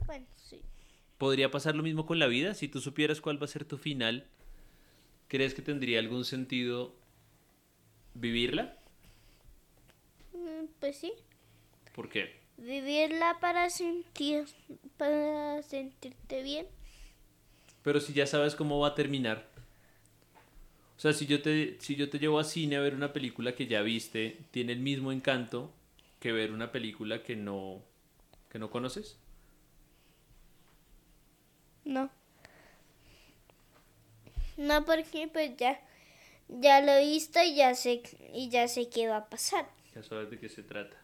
Bueno, 0.05 0.25
sí. 0.35 0.61
¿Podría 1.17 1.51
pasar 1.51 1.75
lo 1.75 1.83
mismo 1.83 2.05
con 2.05 2.19
la 2.19 2.27
vida? 2.27 2.53
Si 2.53 2.67
tú 2.67 2.81
supieras 2.81 3.21
cuál 3.21 3.41
va 3.41 3.45
a 3.45 3.49
ser 3.49 3.65
tu 3.65 3.77
final, 3.77 4.25
¿crees 5.27 5.53
que 5.53 5.61
tendría 5.61 5.99
algún 5.99 6.25
sentido 6.25 6.95
vivirla? 8.13 8.77
Mm, 10.33 10.67
Pues 10.79 10.97
sí. 10.97 11.13
¿Por 11.93 12.09
qué? 12.09 12.35
Vivirla 12.57 13.37
para 13.39 13.69
sentir, 13.69 14.45
para 14.97 15.61
sentirte 15.63 16.41
bien. 16.43 16.67
Pero 17.83 17.99
si 17.99 18.13
ya 18.13 18.25
sabes 18.27 18.55
cómo 18.55 18.79
va 18.79 18.89
a 18.89 18.95
terminar. 18.95 19.47
O 20.97 20.99
sea, 20.99 21.13
si 21.13 21.25
yo 21.25 21.41
te, 21.41 21.77
si 21.79 21.95
yo 21.95 22.09
te 22.09 22.19
llevo 22.19 22.39
a 22.39 22.43
cine 22.43 22.77
a 22.77 22.81
ver 22.81 22.95
una 22.95 23.11
película 23.13 23.55
que 23.55 23.67
ya 23.67 23.81
viste, 23.81 24.39
¿tiene 24.51 24.73
el 24.73 24.79
mismo 24.79 25.11
encanto 25.11 25.71
que 26.19 26.31
ver 26.31 26.51
una 26.51 26.71
película 26.71 27.21
que 27.21 27.35
no, 27.35 27.81
que 28.49 28.59
no 28.59 28.69
conoces? 28.69 29.17
No. 31.85 32.09
No, 34.57 34.85
porque 34.85 35.27
pues 35.31 35.55
ya, 35.57 35.79
ya 36.47 36.81
lo 36.81 36.91
he 36.93 37.05
visto 37.05 37.39
y 37.43 37.55
ya 37.55 37.75
sé, 37.75 38.01
y 38.33 38.49
ya 38.49 38.67
sé 38.67 38.89
qué 38.89 39.07
va 39.07 39.17
a 39.17 39.29
pasar. 39.29 39.67
Ya 39.93 40.03
sabes 40.03 40.29
de 40.29 40.39
qué 40.39 40.49
se 40.49 40.63
trata. 40.63 40.97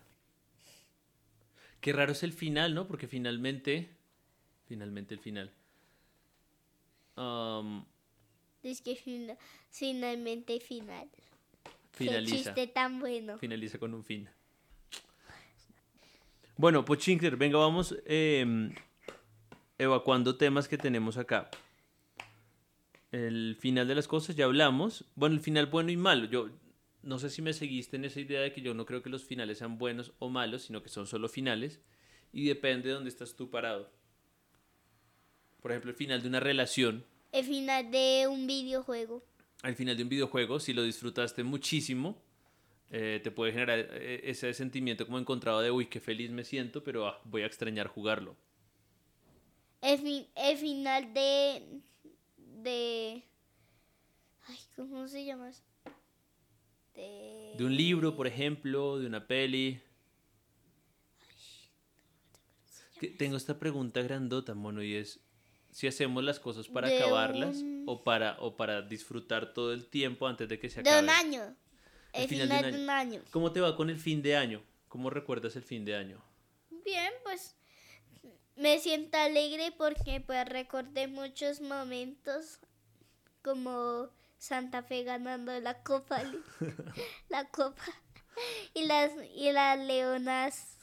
Qué 1.82 1.94
raro 1.94 2.12
es 2.12 2.24
el 2.24 2.34
final, 2.34 2.76
¿no? 2.76 2.88
Porque 2.88 3.08
finalmente, 3.08 3.90
finalmente 4.68 5.14
el 5.16 5.20
final. 5.20 5.52
am, 7.16 7.86
Es 8.64 8.82
que 8.82 8.96
fina- 8.96 9.38
finalmente 9.70 10.60
final. 10.60 11.10
finaliza. 11.92 12.36
Qué 12.54 12.62
chiste 12.62 12.68
tan 12.68 13.00
bueno. 13.00 13.38
Finaliza 13.38 13.78
con 13.80 13.94
un 13.94 14.04
fin. 14.04 14.30
Bueno, 16.58 16.86
pues 16.86 17.00
Chinkler, 17.00 17.36
venga, 17.38 17.58
vamos 17.58 17.96
eh, 18.06 18.46
evacuando 19.82 20.36
temas 20.36 20.68
que 20.68 20.78
tenemos 20.78 21.18
acá. 21.18 21.50
El 23.12 23.58
final 23.60 23.88
de 23.88 23.96
las 23.96 24.08
cosas, 24.08 24.36
ya 24.36 24.46
hablamos. 24.46 25.06
Bueno, 25.16 25.36
el 25.36 25.42
final 25.42 25.66
bueno 25.66 25.92
y 25.92 25.98
malo. 25.98 26.26
Yo 26.26 26.50
no 27.04 27.20
sé 27.20 27.30
si 27.30 27.42
me 27.42 27.54
seguiste 27.54 27.98
en 27.98 28.06
esa 28.06 28.20
idea 28.20 28.42
de 28.42 28.54
que 28.54 28.62
yo 28.62 28.74
no 28.74 28.86
creo 28.86 29.02
que 29.02 29.10
los 29.10 29.26
finales 29.26 29.58
sean 29.58 29.78
buenos 29.78 30.14
o 30.20 30.30
malos, 30.30 30.64
sino 30.64 30.82
que 30.84 30.90
son 30.90 31.08
solo 31.08 31.28
finales. 31.28 31.82
Y 32.32 32.46
depende 32.46 32.90
de 32.90 32.94
dónde 32.94 33.10
estás 33.10 33.36
tú 33.36 33.50
parado. 33.50 33.90
Por 35.62 35.72
ejemplo, 35.72 35.92
el 35.92 35.98
final 35.98 36.22
de 36.22 36.28
una 36.28 36.40
relación 36.40 37.04
El 37.32 37.46
final 37.46 37.92
de 37.92 38.28
un 38.30 38.48
videojuego. 38.48 39.24
al 39.64 39.76
final 39.76 39.98
de 39.98 40.04
un 40.04 40.10
videojuego, 40.10 40.60
si 40.60 40.74
lo 40.74 40.84
disfrutaste 40.84 41.44
muchísimo, 41.44 42.22
eh, 42.92 43.20
te 43.24 43.32
puede 43.32 43.52
generar 43.52 43.80
eh, 43.80 44.22
ese 44.26 44.54
sentimiento 44.54 45.06
como 45.06 45.20
encontrado 45.20 45.62
de, 45.62 45.72
uy, 45.72 45.86
qué 45.88 46.00
feliz 46.00 46.32
me 46.32 46.44
siento, 46.44 46.84
pero 46.84 47.08
ah, 47.08 47.22
voy 47.26 47.44
a 47.44 47.46
extrañar 47.46 47.88
jugarlo. 47.88 48.36
El, 49.82 50.00
fi- 50.00 50.28
el 50.36 50.58
final 50.58 51.14
de. 51.14 51.82
de. 52.38 53.24
Ay, 54.48 54.58
¿cómo 54.76 55.08
se 55.08 55.26
llama 55.26 55.50
eso? 55.50 55.64
De. 56.94 57.54
De 57.58 57.64
un 57.66 57.76
libro, 57.76 58.16
por 58.16 58.28
ejemplo, 58.28 59.00
de 59.00 59.08
una 59.08 59.26
peli. 59.28 59.82
Tengo 63.18 63.36
esta 63.36 63.58
pregunta 63.58 64.02
grandota, 64.04 64.54
mono, 64.54 64.84
y 64.84 64.96
es 64.96 65.20
si 65.72 65.88
hacemos 65.88 66.24
las 66.24 66.40
cosas 66.40 66.68
para 66.68 66.88
De 66.90 66.98
acabarlas 67.02 67.58
un- 67.58 67.86
o 67.88 68.04
para 68.04 68.38
o 68.42 68.56
para 68.58 68.82
disfrutar 68.84 69.54
todo 69.54 69.74
el 69.74 69.88
tiempo 69.88 70.28
antes 70.28 70.48
de 70.50 70.60
que 70.60 70.70
se 70.70 70.84
De 70.84 70.90
acabe. 70.90 71.04
un 71.04 71.10
año. 71.10 71.56
El 72.14 72.24
El 72.24 72.28
final 72.30 72.48
final, 72.50 72.62
de 72.64 72.70
un 72.70 72.76
de 72.78 72.84
un 72.84 72.90
año. 72.90 73.22
¿Cómo 73.32 73.52
te 73.54 73.62
va 73.62 73.76
con 73.76 73.90
el 73.90 73.98
fin 73.98 74.22
de 74.22 74.36
año? 74.36 74.62
¿Cómo 74.90 75.10
recuerdas 75.10 75.56
el 75.56 75.64
fin 75.64 75.86
de 75.86 75.96
año? 75.96 76.22
Bien, 76.84 77.12
pues. 77.24 77.56
Me 78.62 78.77
siento 78.77 79.18
alegre 79.18 79.72
porque 79.75 80.22
pues 80.22 80.48
recordé 80.48 81.08
muchos 81.08 81.62
momentos 81.62 82.60
como 83.41 84.10
Santa 84.38 84.84
Fe 84.84 85.03
ganando 85.03 85.60
la 85.60 85.82
copa 85.82 86.22
la 87.30 87.46
copa 87.46 87.82
y 88.75 88.86
las 88.86 89.13
y 89.36 89.51
las 89.51 89.80
leonas 89.80 90.77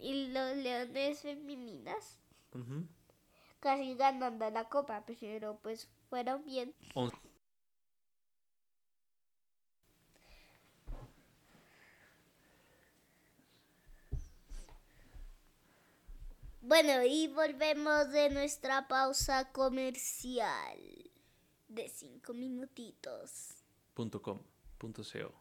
y 0.00 0.26
los 0.32 0.56
leones 0.56 1.20
femeninas 1.20 2.18
casi 3.60 3.94
ganando 3.94 4.50
la 4.50 4.68
copa 4.68 5.04
pero 5.06 5.60
pues 5.62 5.88
fueron 6.10 6.44
bien 6.44 6.74
bueno 16.66 17.04
y 17.04 17.28
volvemos 17.28 18.10
de 18.10 18.28
nuestra 18.30 18.88
pausa 18.88 19.52
comercial 19.52 20.78
de 21.68 21.88
cinco 21.88 22.34
minutitos 22.34 23.62
punto 23.94 24.20
com, 24.20 24.40
punto 24.76 25.02
co. 25.02 25.32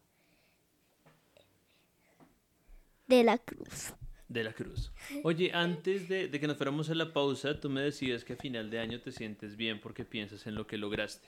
de 3.07 3.23
la 3.23 3.37
cruz 3.39 3.93
De 4.27 4.43
la 4.43 4.53
Cruz. 4.53 4.91
Oye, 5.23 5.51
antes 5.53 6.09
de, 6.09 6.27
de 6.27 6.39
que 6.39 6.47
nos 6.47 6.57
fuéramos 6.57 6.89
a 6.89 6.95
la 6.95 7.13
pausa, 7.13 7.59
tú 7.59 7.69
me 7.69 7.81
decías 7.81 8.23
que 8.23 8.33
a 8.33 8.35
final 8.35 8.71
de 8.71 8.79
año 8.79 8.99
te 8.99 9.11
sientes 9.11 9.55
bien 9.55 9.79
porque 9.79 10.03
piensas 10.03 10.47
en 10.47 10.55
lo 10.55 10.65
que 10.65 10.77
lograste. 10.77 11.27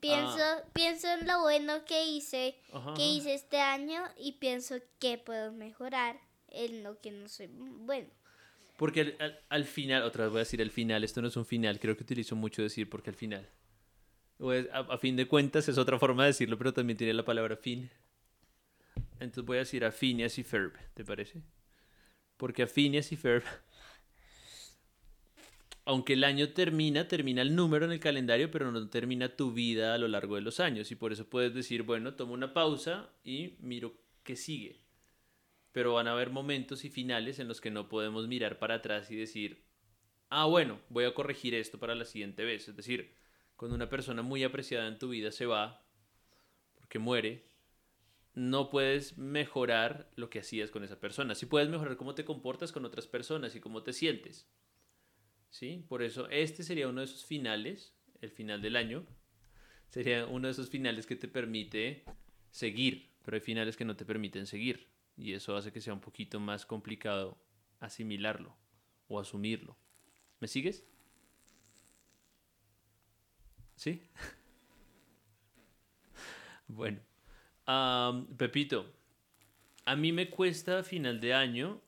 Pienso, 0.00 0.42
pienso 0.72 1.06
en 1.08 1.28
lo 1.28 1.40
bueno 1.42 1.84
que 1.84 2.04
hice, 2.04 2.56
Ajá, 2.72 2.94
que 2.94 3.06
hice 3.06 3.34
este 3.34 3.60
año 3.60 4.02
y 4.16 4.32
pienso 4.32 4.74
que 4.98 5.16
puedo 5.18 5.52
mejorar 5.52 6.18
en 6.48 6.82
lo 6.82 7.00
que 7.00 7.12
no 7.12 7.28
soy 7.28 7.46
bueno. 7.52 8.10
Porque 8.78 9.02
al, 9.02 9.16
al- 9.20 9.40
al 9.50 9.64
final, 9.66 10.02
otra 10.04 10.24
vez 10.24 10.32
voy 10.32 10.38
a 10.40 10.46
decir 10.46 10.62
al 10.62 10.70
final, 10.70 11.04
esto 11.04 11.20
no 11.22 11.28
es 11.28 11.36
un 11.36 11.44
final, 11.46 11.78
creo 11.80 11.96
que 11.98 12.04
utilizo 12.04 12.36
mucho 12.36 12.62
decir 12.62 12.88
porque 12.88 13.10
al 13.10 13.16
final. 13.16 13.46
O 14.38 14.52
es- 14.52 14.68
a, 14.72 14.80
a 14.80 14.98
fin 14.98 15.16
de 15.16 15.28
cuentas 15.28 15.68
es 15.68 15.78
otra 15.78 15.98
forma 15.98 16.24
de 16.24 16.28
decirlo, 16.30 16.58
pero 16.58 16.72
también 16.74 16.96
tiene 16.98 17.14
la 17.14 17.24
palabra 17.24 17.56
fin. 17.56 17.90
Entonces 19.20 19.44
voy 19.44 19.56
a 19.56 19.60
decir 19.60 19.84
a 19.84 19.92
Phineas 19.92 20.38
y 20.38 20.44
Ferb, 20.44 20.72
¿te 20.94 21.04
parece? 21.04 21.42
Porque 22.36 22.62
a 22.64 22.66
Phineas 22.66 23.12
y 23.12 23.16
Ferb, 23.16 23.44
aunque 25.84 26.12
el 26.12 26.22
año 26.24 26.50
termina, 26.50 27.08
termina 27.08 27.42
el 27.42 27.54
número 27.56 27.84
en 27.86 27.92
el 27.92 28.00
calendario, 28.00 28.50
pero 28.50 28.70
no 28.70 28.88
termina 28.90 29.34
tu 29.36 29.52
vida 29.52 29.94
a 29.94 29.98
lo 29.98 30.06
largo 30.08 30.34
de 30.36 30.42
los 30.42 30.60
años. 30.60 30.90
Y 30.90 30.96
por 30.96 31.12
eso 31.12 31.28
puedes 31.28 31.54
decir, 31.54 31.82
bueno, 31.82 32.14
tomo 32.14 32.34
una 32.34 32.52
pausa 32.52 33.10
y 33.24 33.56
miro 33.60 33.94
qué 34.22 34.36
sigue. 34.36 34.80
Pero 35.72 35.94
van 35.94 36.08
a 36.08 36.12
haber 36.12 36.30
momentos 36.30 36.84
y 36.84 36.90
finales 36.90 37.38
en 37.38 37.48
los 37.48 37.60
que 37.60 37.70
no 37.70 37.88
podemos 37.88 38.26
mirar 38.26 38.58
para 38.58 38.76
atrás 38.76 39.10
y 39.10 39.16
decir, 39.16 39.64
ah, 40.30 40.46
bueno, 40.46 40.80
voy 40.88 41.04
a 41.04 41.14
corregir 41.14 41.54
esto 41.54 41.78
para 41.78 41.94
la 41.94 42.04
siguiente 42.04 42.44
vez. 42.44 42.68
Es 42.68 42.76
decir, 42.76 43.14
cuando 43.56 43.74
una 43.74 43.88
persona 43.88 44.22
muy 44.22 44.44
apreciada 44.44 44.88
en 44.88 44.98
tu 44.98 45.08
vida 45.08 45.30
se 45.30 45.46
va, 45.46 45.84
porque 46.74 46.98
muere, 46.98 47.48
no 48.34 48.70
puedes 48.70 49.18
mejorar 49.18 50.10
lo 50.14 50.30
que 50.30 50.38
hacías 50.38 50.70
con 50.70 50.84
esa 50.84 51.00
persona. 51.00 51.34
Sí 51.34 51.46
puedes 51.46 51.68
mejorar 51.68 51.96
cómo 51.96 52.14
te 52.14 52.24
comportas 52.24 52.72
con 52.72 52.84
otras 52.84 53.06
personas 53.06 53.56
y 53.56 53.60
cómo 53.60 53.82
te 53.82 53.92
sientes. 53.92 54.48
¿Sí? 55.50 55.84
Por 55.88 56.02
eso 56.02 56.28
este 56.28 56.62
sería 56.62 56.88
uno 56.88 57.00
de 57.00 57.06
esos 57.06 57.24
finales, 57.24 57.94
el 58.20 58.30
final 58.30 58.62
del 58.62 58.76
año. 58.76 59.06
sería 59.88 60.26
uno 60.26 60.46
de 60.46 60.52
esos 60.52 60.68
finales 60.68 61.06
que 61.06 61.16
te 61.16 61.28
permite 61.28 62.04
seguir, 62.50 63.10
pero 63.24 63.36
hay 63.36 63.40
finales 63.40 63.76
que 63.76 63.84
no 63.84 63.96
te 63.96 64.04
permiten 64.04 64.46
seguir. 64.46 64.88
Y 65.18 65.32
eso 65.32 65.56
hace 65.56 65.72
que 65.72 65.80
sea 65.80 65.92
un 65.92 66.00
poquito 66.00 66.38
más 66.38 66.64
complicado 66.64 67.36
asimilarlo 67.80 68.56
o 69.08 69.18
asumirlo. 69.18 69.76
¿Me 70.40 70.48
sigues? 70.48 70.84
¿Sí? 73.74 74.02
bueno. 76.68 77.00
Pepito, 78.38 78.86
a 79.84 79.94
mí 79.94 80.12
me 80.12 80.30
cuesta 80.30 80.78
a 80.78 80.82
final 80.82 81.20
de 81.20 81.34
año 81.34 81.82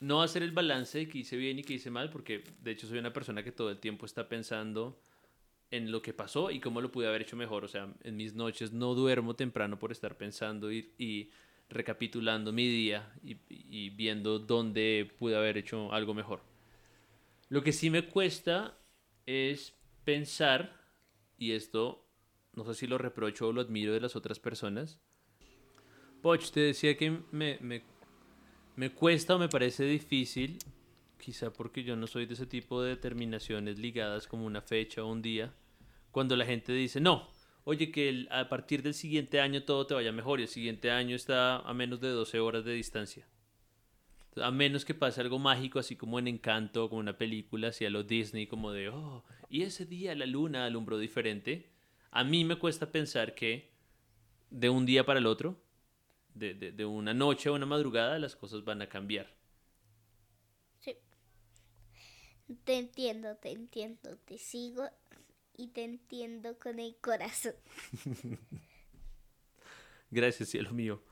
no 0.00 0.22
hacer 0.22 0.42
el 0.42 0.52
balance 0.52 0.98
de 0.98 1.08
que 1.08 1.18
hice 1.18 1.36
bien 1.36 1.58
y 1.58 1.62
que 1.62 1.74
hice 1.74 1.90
mal, 1.90 2.10
porque 2.10 2.44
de 2.60 2.70
hecho 2.70 2.86
soy 2.86 2.98
una 2.98 3.12
persona 3.12 3.42
que 3.42 3.52
todo 3.52 3.70
el 3.70 3.78
tiempo 3.78 4.06
está 4.06 4.28
pensando 4.28 5.00
en 5.70 5.90
lo 5.90 6.00
que 6.00 6.14
pasó 6.14 6.50
y 6.50 6.60
cómo 6.60 6.80
lo 6.80 6.92
pude 6.92 7.08
haber 7.08 7.22
hecho 7.22 7.36
mejor. 7.36 7.64
O 7.64 7.68
sea, 7.68 7.92
en 8.02 8.16
mis 8.16 8.34
noches 8.34 8.72
no 8.72 8.94
duermo 8.94 9.34
temprano 9.34 9.78
por 9.78 9.92
estar 9.92 10.16
pensando 10.16 10.72
y, 10.72 10.94
y 10.98 11.30
recapitulando 11.68 12.52
mi 12.52 12.68
día 12.68 13.12
y, 13.22 13.90
viendo 13.90 14.38
dónde 14.38 15.10
pude 15.18 15.36
haber 15.36 15.56
hecho 15.56 15.92
algo 15.92 16.14
mejor. 16.14 16.40
Lo 17.48 17.62
que 17.62 17.72
sí 17.72 17.90
me 17.90 18.06
cuesta 18.06 18.78
es 19.26 19.74
pensar, 20.04 20.80
y 21.38 21.52
esto 21.52 22.06
no 22.54 22.64
sé 22.64 22.74
si 22.74 22.86
lo 22.86 22.98
reprocho 22.98 23.48
o 23.48 23.52
lo 23.52 23.60
admiro 23.60 23.92
de 23.92 24.00
las 24.00 24.16
otras 24.16 24.38
personas. 24.38 25.00
Poch, 26.22 26.50
te 26.50 26.60
decía 26.60 26.96
que 26.96 27.18
me, 27.30 27.58
me, 27.60 27.82
me 28.76 28.90
cuesta 28.90 29.34
o 29.34 29.38
me 29.38 29.48
parece 29.48 29.84
difícil, 29.84 30.58
quizá 31.18 31.52
porque 31.52 31.82
yo 31.82 31.96
no 31.96 32.06
soy 32.06 32.26
de 32.26 32.34
ese 32.34 32.46
tipo 32.46 32.82
de 32.82 32.90
determinaciones 32.90 33.78
ligadas 33.78 34.26
como 34.26 34.46
una 34.46 34.62
fecha 34.62 35.04
o 35.04 35.10
un 35.10 35.22
día, 35.22 35.54
cuando 36.10 36.34
la 36.36 36.46
gente 36.46 36.72
dice, 36.72 37.00
no, 37.00 37.28
oye, 37.66 37.92
que 37.92 38.26
a 38.30 38.48
partir 38.48 38.82
del 38.82 38.94
siguiente 38.94 39.40
año 39.40 39.62
todo 39.62 39.86
te 39.86 39.92
vaya 39.92 40.10
mejor 40.10 40.40
y 40.40 40.44
el 40.44 40.48
siguiente 40.48 40.90
año 40.90 41.14
está 41.14 41.58
a 41.58 41.74
menos 41.74 42.00
de 42.00 42.08
12 42.08 42.40
horas 42.40 42.64
de 42.64 42.72
distancia. 42.72 43.28
A 44.36 44.50
menos 44.50 44.84
que 44.84 44.94
pase 44.94 45.20
algo 45.20 45.38
mágico, 45.38 45.78
así 45.78 45.96
como 45.96 46.18
en 46.18 46.28
Encanto, 46.28 46.88
como 46.88 47.00
una 47.00 47.18
película, 47.18 47.68
así 47.68 47.84
a 47.84 47.90
lo 47.90 48.02
Disney, 48.02 48.46
como 48.46 48.72
de, 48.72 48.88
oh, 48.88 49.24
y 49.50 49.62
ese 49.62 49.84
día 49.84 50.14
la 50.14 50.26
luna 50.26 50.64
alumbró 50.64 50.98
diferente 50.98 51.76
a 52.16 52.24
mí 52.24 52.46
me 52.46 52.58
cuesta 52.58 52.90
pensar 52.90 53.34
que 53.34 53.70
de 54.48 54.70
un 54.70 54.86
día 54.86 55.04
para 55.04 55.18
el 55.18 55.26
otro, 55.26 55.60
de, 56.32 56.84
una 56.86 57.12
noche 57.12 57.50
a 57.50 57.52
una 57.52 57.66
madrugada, 57.66 58.18
las 58.18 58.34
cosas 58.34 58.64
van 58.64 58.80
a 58.80 58.88
cambiar. 58.88 59.34
Sí. 60.80 60.96
Te 62.64 62.78
entiendo, 62.78 63.36
te 63.36 63.50
entiendo, 63.50 64.16
te 64.24 64.38
sigo 64.38 64.88
y 65.56 65.68
te 65.68 65.84
entiendo 65.84 66.58
con 66.58 66.78
el 66.78 66.96
corazón. 67.00 67.54
Gracias, 70.10 70.50
cielo 70.50 70.72
mío. 70.72 71.02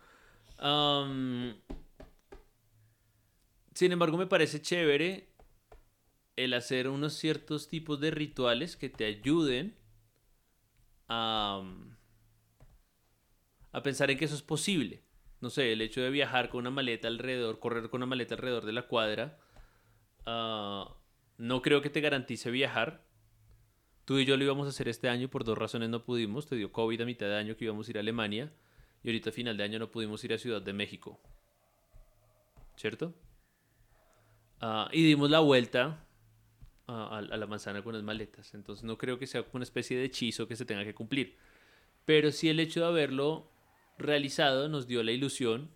sin 3.74 3.92
embargo, 3.92 4.16
me 4.16 4.26
parece 4.26 4.62
chévere 4.62 5.28
el 6.36 6.54
hacer 6.54 6.88
unos 6.88 7.14
ciertos 7.14 7.68
tipos 7.68 8.00
de 8.00 8.10
rituales 8.10 8.76
que 8.76 8.88
te 8.88 9.04
ayuden 9.04 9.76
a, 11.08 11.62
pensar 13.82 14.10
en 14.10 14.18
que 14.18 14.24
eso 14.24 14.34
es 14.34 14.42
posible. 14.42 15.02
No 15.40 15.50
sé, 15.50 15.72
el 15.72 15.82
hecho 15.82 16.00
de 16.00 16.10
viajar 16.10 16.48
con 16.48 16.60
una 16.60 16.70
maleta 16.70 17.08
alrededor, 17.08 17.58
correr 17.58 17.90
con 17.90 17.98
una 17.98 18.06
maleta 18.06 18.34
alrededor 18.34 18.64
de 18.64 18.72
la 18.72 18.86
cuadra, 18.88 19.38
ah, 20.26 20.96
no 21.36 21.62
creo 21.62 21.82
que 21.82 21.90
te 21.90 22.00
garantice 22.00 22.50
viajar. 22.50 23.04
Tú 24.04 24.18
y 24.18 24.26
yo 24.26 24.36
lo 24.36 24.44
íbamos 24.44 24.66
a 24.66 24.70
hacer 24.70 24.88
este 24.88 25.08
año, 25.08 25.28
por 25.28 25.44
dos 25.44 25.56
razones 25.56 25.88
no 25.88 26.04
pudimos. 26.04 26.46
Te 26.46 26.56
dio 26.56 26.70
COVID 26.72 27.00
a 27.00 27.04
mitad 27.06 27.26
de 27.26 27.36
año 27.36 27.56
que 27.56 27.64
íbamos 27.64 27.88
a 27.88 27.90
ir 27.90 27.96
a 27.96 28.00
Alemania 28.00 28.52
y 29.02 29.08
ahorita 29.08 29.30
a 29.30 29.32
final 29.32 29.56
de 29.56 29.64
año 29.64 29.78
no 29.78 29.90
pudimos 29.90 30.22
ir 30.24 30.32
a 30.34 30.38
Ciudad 30.38 30.60
de 30.60 30.72
México. 30.72 31.20
¿Cierto? 32.76 33.14
Ah, 34.60 34.88
y 34.92 35.04
dimos 35.04 35.30
la 35.30 35.40
vuelta 35.40 36.04
a, 36.86 37.22
la 37.22 37.46
manzana 37.46 37.82
con 37.82 37.94
las 37.94 38.02
maletas. 38.02 38.54
Entonces 38.54 38.84
no 38.84 38.98
creo 38.98 39.18
que 39.18 39.26
sea 39.26 39.44
una 39.52 39.64
especie 39.64 39.96
de 39.96 40.04
hechizo 40.04 40.48
que 40.48 40.56
se 40.56 40.64
tenga 40.64 40.84
que 40.84 40.94
cumplir. 40.94 41.36
Pero 42.04 42.30
sí 42.30 42.48
el 42.48 42.60
hecho 42.60 42.80
de 42.80 42.86
haberlo 42.86 43.50
realizado 43.96 44.68
nos 44.68 44.86
dio 44.86 45.02
la 45.02 45.12
ilusión, 45.12 45.70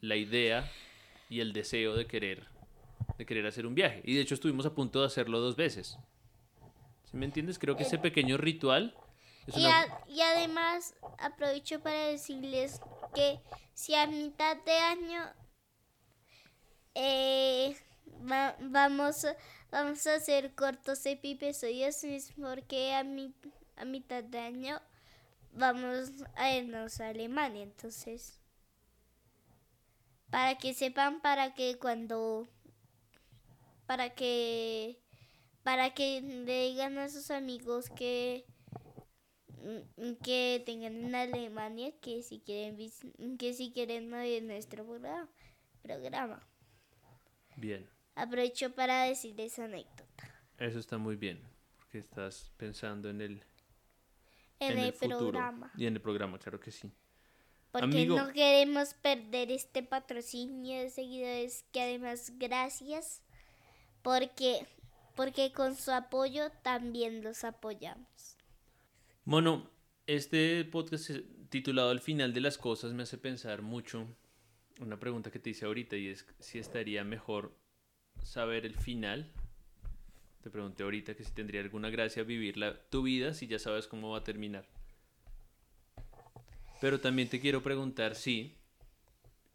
la 0.00 0.16
idea 0.16 0.70
y 1.30 1.40
el 1.40 1.52
deseo 1.54 1.94
de 1.94 2.06
querer, 2.06 2.44
de 3.16 3.24
querer 3.24 3.46
hacer 3.46 3.66
un 3.66 3.74
viaje. 3.74 4.02
Y 4.04 4.14
de 4.14 4.20
hecho 4.20 4.34
estuvimos 4.34 4.66
a 4.66 4.74
punto 4.74 5.00
de 5.00 5.06
hacerlo 5.06 5.40
dos 5.40 5.56
veces. 5.56 5.98
¿Sí 7.14 7.18
me 7.18 7.26
entiendes? 7.26 7.60
Creo 7.60 7.76
que 7.76 7.84
ese 7.84 7.96
pequeño 7.96 8.36
ritual... 8.38 8.92
y, 9.54 9.66
y 10.12 10.20
además 10.20 10.96
aprovecho 11.18 11.80
para 11.80 12.06
decirles 12.06 12.80
que 13.14 13.38
si 13.72 13.94
a 13.94 14.08
mitad 14.08 14.56
de 14.64 14.72
año 14.72 15.22
eh, 16.96 17.76
vamos 18.58 19.26
vamos 19.70 20.04
a 20.08 20.14
hacer 20.16 20.56
cortos 20.56 21.06
episodios 21.06 22.04
porque 22.36 22.94
a, 22.94 23.04
mi, 23.04 23.32
a 23.76 23.84
mitad 23.84 24.24
de 24.24 24.38
año 24.40 24.82
vamos 25.52 26.10
a 26.34 26.50
irnos 26.50 27.00
a 27.00 27.10
Alemania. 27.10 27.62
Entonces, 27.62 28.40
para 30.30 30.58
que 30.58 30.74
sepan, 30.74 31.20
para 31.20 31.54
que 31.54 31.78
cuando, 31.78 32.48
para 33.86 34.10
que, 34.10 34.98
para 35.64 35.92
que 35.94 36.20
le 36.20 36.68
digan 36.68 36.98
a 36.98 37.08
sus 37.08 37.32
amigos 37.32 37.90
que 37.90 38.44
que 40.22 40.62
tengan 40.66 40.94
en 40.94 41.14
Alemania 41.14 41.90
que 42.00 42.22
si 42.22 42.38
quieren 42.38 42.76
que 43.38 43.54
si 43.54 43.72
quieren 43.72 44.12
oír 44.12 44.42
nuestro 44.42 44.84
programa. 45.82 46.46
Bien 47.56 47.88
aprovecho 48.14 48.74
para 48.74 49.04
decir 49.04 49.40
esa 49.40 49.64
anécdota. 49.64 50.04
Eso 50.58 50.78
está 50.78 50.98
muy 50.98 51.16
bien, 51.16 51.40
porque 51.76 51.98
estás 51.98 52.52
pensando 52.56 53.10
en 53.10 53.20
el, 53.20 53.42
en, 54.60 54.78
el, 54.78 54.92
programa. 54.92 55.72
Y 55.76 55.86
en 55.86 55.94
el 55.94 56.00
programa, 56.00 56.38
claro 56.38 56.60
que 56.60 56.70
sí. 56.70 56.92
Porque 57.72 58.06
no 58.06 58.32
queremos 58.32 58.94
perder 58.94 59.50
este 59.50 59.82
patrocinio 59.82 60.80
de 60.80 60.90
seguidores 60.90 61.64
que 61.72 61.82
además 61.82 62.32
gracias 62.36 63.20
porque 64.00 64.64
porque 65.14 65.52
con 65.52 65.76
su 65.76 65.90
apoyo 65.90 66.50
también 66.62 67.22
los 67.22 67.44
apoyamos. 67.44 68.36
Mono, 69.24 69.70
este 70.06 70.64
podcast 70.64 71.10
titulado 71.48 71.90
Al 71.90 72.00
final 72.00 72.32
de 72.34 72.40
las 72.40 72.58
cosas 72.58 72.92
me 72.92 73.04
hace 73.04 73.16
pensar 73.16 73.62
mucho 73.62 74.06
una 74.80 74.98
pregunta 74.98 75.30
que 75.30 75.38
te 75.38 75.50
hice 75.50 75.66
ahorita 75.66 75.96
y 75.96 76.08
es 76.08 76.26
si 76.40 76.58
estaría 76.58 77.04
mejor 77.04 77.56
saber 78.22 78.66
el 78.66 78.76
final. 78.76 79.30
Te 80.42 80.50
pregunté 80.50 80.82
ahorita 80.82 81.14
que 81.14 81.24
si 81.24 81.32
tendría 81.32 81.60
alguna 81.60 81.90
gracia 81.90 82.22
vivir 82.22 82.56
la, 82.56 82.78
tu 82.90 83.02
vida 83.02 83.34
si 83.34 83.46
ya 83.46 83.58
sabes 83.58 83.86
cómo 83.86 84.10
va 84.10 84.18
a 84.18 84.24
terminar. 84.24 84.66
Pero 86.80 87.00
también 87.00 87.28
te 87.28 87.40
quiero 87.40 87.62
preguntar 87.62 88.14
si... 88.14 88.58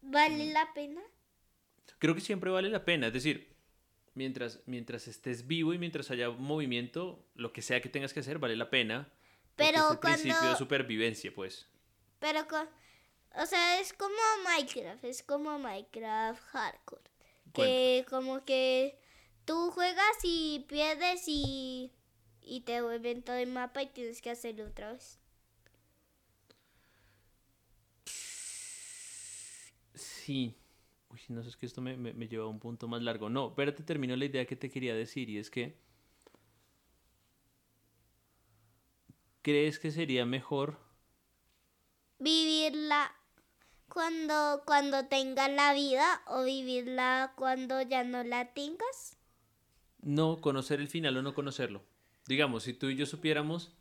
¿Vale 0.02 0.52
la 0.52 0.72
pena? 0.74 1.00
Creo 1.98 2.14
que 2.14 2.20
siempre 2.20 2.50
vale 2.50 2.70
la 2.70 2.84
pena. 2.84 3.08
Es 3.08 3.12
decir, 3.12 3.49
mientras, 4.20 4.60
mientras 4.66 5.08
estés 5.08 5.46
vivo 5.46 5.72
y 5.72 5.78
mientras 5.78 6.10
haya 6.10 6.28
movimiento, 6.28 7.24
lo 7.36 7.54
que 7.54 7.62
sea 7.62 7.80
que 7.80 7.88
tengas 7.88 8.12
que 8.12 8.20
hacer 8.20 8.38
vale 8.38 8.54
la 8.54 8.68
pena. 8.68 9.10
Pero 9.56 9.78
es 9.78 9.90
el 9.92 9.98
principio 9.98 10.50
de 10.50 10.56
supervivencia, 10.56 11.32
pues. 11.34 11.66
Pero, 12.18 12.40
o 13.34 13.46
sea, 13.46 13.80
es 13.80 13.94
como 13.94 14.14
Minecraft, 14.44 15.04
es 15.04 15.22
como 15.22 15.58
Minecraft 15.58 16.42
hardcore 16.52 17.10
que 17.54 18.04
como 18.10 18.44
que 18.44 19.00
tú 19.46 19.70
juegas 19.70 20.18
y 20.22 20.66
pierdes 20.68 21.24
y, 21.26 21.90
y 22.42 22.60
te 22.60 22.82
vuelven 22.82 23.22
todo 23.22 23.36
el 23.36 23.48
mapa 23.48 23.82
y 23.82 23.86
tienes 23.86 24.20
que 24.20 24.30
hacerlo 24.30 24.66
otra 24.66 24.92
vez. 24.92 25.18
Sí. 29.94 30.59
Uy, 31.10 31.20
no 31.28 31.42
sé, 31.42 31.48
es 31.48 31.56
que 31.56 31.66
esto 31.66 31.80
me, 31.80 31.96
me, 31.96 32.28
lleva 32.28 32.44
a 32.44 32.48
un 32.48 32.60
punto 32.60 32.86
más 32.86 33.02
largo. 33.02 33.28
No, 33.28 33.48
espérate, 33.48 33.82
termino 33.82 34.14
la 34.16 34.24
idea 34.24 34.46
que 34.46 34.56
te 34.56 34.70
quería 34.70 34.94
decir 34.94 35.28
y 35.28 35.38
es 35.38 35.50
que... 35.50 35.76
¿Crees 39.42 39.78
que 39.78 39.90
sería 39.90 40.26
mejor 40.26 40.78
vivirla 42.18 43.10
cuando, 43.88 44.62
cuando 44.66 45.06
tengas 45.06 45.50
la 45.50 45.72
vida 45.72 46.22
o 46.26 46.44
vivirla 46.44 47.32
cuando 47.36 47.80
ya 47.80 48.04
no 48.04 48.22
la 48.22 48.52
tengas? 48.52 49.16
No, 50.02 50.40
conocer 50.40 50.80
el 50.80 50.88
final 50.88 51.16
o 51.16 51.22
no 51.22 51.34
conocerlo. 51.34 51.82
Digamos, 52.26 52.64
si 52.64 52.74
tú 52.74 52.88
y 52.88 52.96
yo 52.96 53.06
supiéramos 53.06 53.72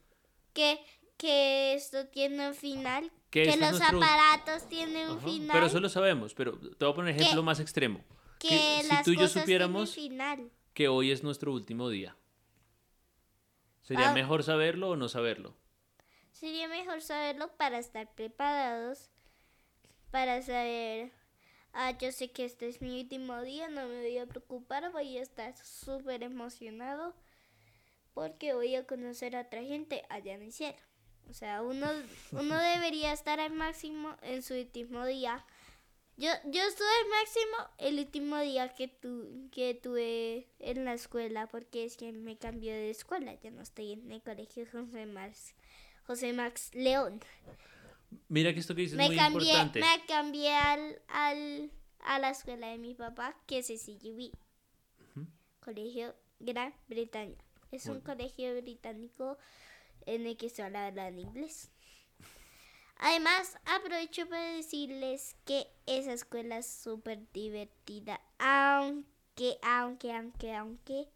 que, 0.54 0.80
que 1.20 1.74
esto 1.74 2.08
tiene 2.08 2.48
un 2.48 2.56
final, 2.56 3.12
que, 3.30 3.58
los 3.58 3.82
aparatos 3.82 4.68
tienen 4.70 5.10
un 5.10 5.22
final. 5.22 5.50
Pero 5.52 5.66
eso 5.66 5.82
lo 5.82 5.90
sabemos, 5.90 6.34
pero 6.34 6.58
te 6.58 6.86
voy 6.86 6.94
a 6.94 6.96
poner 6.96 7.16
ejemplo 7.16 7.44
más 7.44 7.60
extremo. 7.60 8.04
Que, 8.40 8.82
si 8.84 9.04
tú 9.04 9.12
y 9.12 9.18
yo 9.18 9.28
supiéramos 9.28 9.96
que 10.74 10.88
hoy 10.88 11.12
es 11.12 11.22
nuestro 11.22 11.52
último 11.52 11.90
día. 11.90 12.16
¿Sería 13.82 14.12
Ah. 14.12 14.14
mejor 14.14 14.44
saberlo 14.44 14.92
o 14.92 14.96
no 14.96 15.10
saberlo? 15.10 15.58
Sería 16.32 16.70
mejor 16.70 17.02
saberlo 17.02 17.52
para 17.58 17.80
estar 17.80 18.10
preparados, 18.16 19.10
para 20.12 20.42
saber, 20.42 21.12
ah, 21.74 21.98
yo 21.98 22.14
sé 22.14 22.32
que 22.32 22.46
este 22.46 22.70
es 22.70 22.82
mi 22.82 23.02
último 23.02 23.42
día, 23.42 23.68
no 23.68 23.88
me 23.88 24.00
voy 24.04 24.18
a 24.20 24.26
preocupar, 24.26 24.90
voy 24.94 25.18
a 25.18 25.22
estar 25.22 25.58
súper 25.58 26.24
emocionado 26.24 27.14
porque 28.14 28.54
voy 28.54 28.76
a 28.76 28.88
conocer 28.88 29.36
a 29.36 29.42
otra 29.42 29.64
gente 29.64 30.04
allá 30.08 30.34
en 30.34 30.44
el 30.44 30.54
cielo. 30.54 30.78
O 31.30 31.34
sea, 31.34 31.62
uno, 31.62 31.88
uno 32.32 32.58
debería 32.76 33.14
estar 33.14 33.40
al 33.40 33.52
máximo 33.54 34.16
en 34.22 34.42
su 34.44 34.56
último 34.56 35.06
día. 35.06 35.46
Yo, 36.18 36.30
yo 36.46 36.62
estuve 36.64 36.88
al 37.04 37.10
máximo 37.10 37.56
el 37.78 38.00
último 38.00 38.38
día 38.40 38.74
que, 38.74 38.90
tu, 38.90 39.48
que 39.52 39.74
tuve 39.74 40.48
en 40.60 40.84
la 40.84 40.94
escuela 40.94 41.48
porque 41.48 41.86
es 41.86 41.96
que 41.96 42.12
me 42.12 42.38
cambié 42.38 42.74
de 42.74 42.90
escuela. 42.90 43.34
Ya 43.42 43.52
no 43.52 43.62
estoy 43.62 43.94
en 43.94 44.12
el 44.12 44.22
colegio 44.22 44.66
José 44.70 45.06
Max, 45.06 45.54
José 46.06 46.34
Max 46.34 46.72
León. 46.74 47.22
Mira 48.28 48.54
que 48.54 48.60
esto 48.60 48.76
que 48.76 48.82
dices 48.82 48.94
es 48.94 48.98
Me 48.98 49.08
muy 49.08 49.16
cambié, 49.16 49.50
importante. 49.52 49.80
me 49.80 50.06
cambié 50.08 50.54
al, 50.56 51.02
al, 51.08 51.72
a 52.02 52.20
la 52.20 52.32
escuela 52.32 52.68
de 52.68 52.80
mi 52.80 52.96
papá, 52.96 53.36
que 53.46 53.60
es 53.60 53.68
CCGB, 53.68 54.32
Colegio 55.62 56.16
Gran 56.40 56.74
Bretaña. 56.88 57.38
Es 57.72 57.86
un 57.86 58.02
colegio 58.02 58.60
británico 58.62 59.38
en 60.06 60.26
el 60.26 60.38
que 60.38 60.50
se 60.50 60.64
habla 60.64 61.08
en 61.08 61.20
inglés. 61.20 61.72
Además, 62.98 63.58
aprovecho 63.66 64.28
para 64.28 64.56
decirles 64.56 65.38
que 65.46 65.68
esa 65.86 66.12
escuela 66.12 66.58
es 66.58 66.68
súper 66.68 67.32
divertida, 67.32 68.20
aunque, 68.38 69.58
aunque, 69.62 70.12
aunque, 70.12 70.54
aunque 70.54 71.08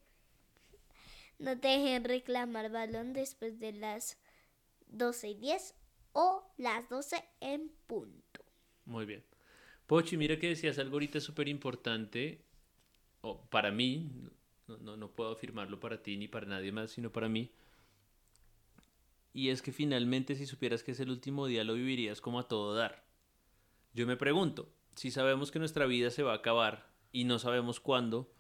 no 1.40 1.60
te 1.60 1.68
dejen 1.68 2.06
reclamar 2.06 2.72
balón 2.72 3.12
después 3.12 3.60
de 3.60 3.74
las 3.74 4.18
12 4.88 5.30
y 5.30 5.34
10 5.36 5.76
o 6.14 6.50
las 6.58 6.88
12 6.88 7.22
en 7.42 7.70
punto. 7.86 8.46
Muy 8.86 9.06
bien. 9.06 9.26
Pochi, 9.86 10.16
mira 10.16 10.40
que 10.40 10.48
decías 10.48 10.80
algo 10.80 10.96
ahorita 10.96 11.20
súper 11.20 11.50
importante, 11.50 12.46
o 13.22 13.42
para 13.50 13.72
mí, 13.72 14.10
no, 14.68 14.96
no 14.96 15.12
puedo 15.12 15.32
afirmarlo 15.32 15.82
para 15.82 16.02
ti 16.02 16.16
ni 16.16 16.30
para 16.30 16.46
nadie 16.46 16.72
más, 16.72 16.92
sino 16.92 17.12
para 17.12 17.28
mí. 17.28 17.52
Y 19.34 19.50
es 19.50 19.62
que 19.62 19.72
finalmente 19.72 20.36
si 20.36 20.46
supieras 20.46 20.84
que 20.84 20.92
es 20.92 21.00
el 21.00 21.10
último 21.10 21.48
día 21.48 21.64
lo 21.64 21.74
vivirías 21.74 22.22
como 22.22 22.40
a 22.40 22.48
todo 22.48 22.76
dar. 22.76 23.04
Yo 23.94 24.06
me 24.06 24.16
pregunto, 24.16 24.72
si 24.96 25.12
sabemos 25.12 25.52
que 25.52 25.60
nuestra 25.60 25.86
vida 25.86 26.12
se 26.12 26.24
va 26.24 26.34
a 26.34 26.38
acabar 26.38 26.88
y 27.12 27.24
no 27.24 27.40
sabemos 27.40 27.80
cuándo, 27.80 28.32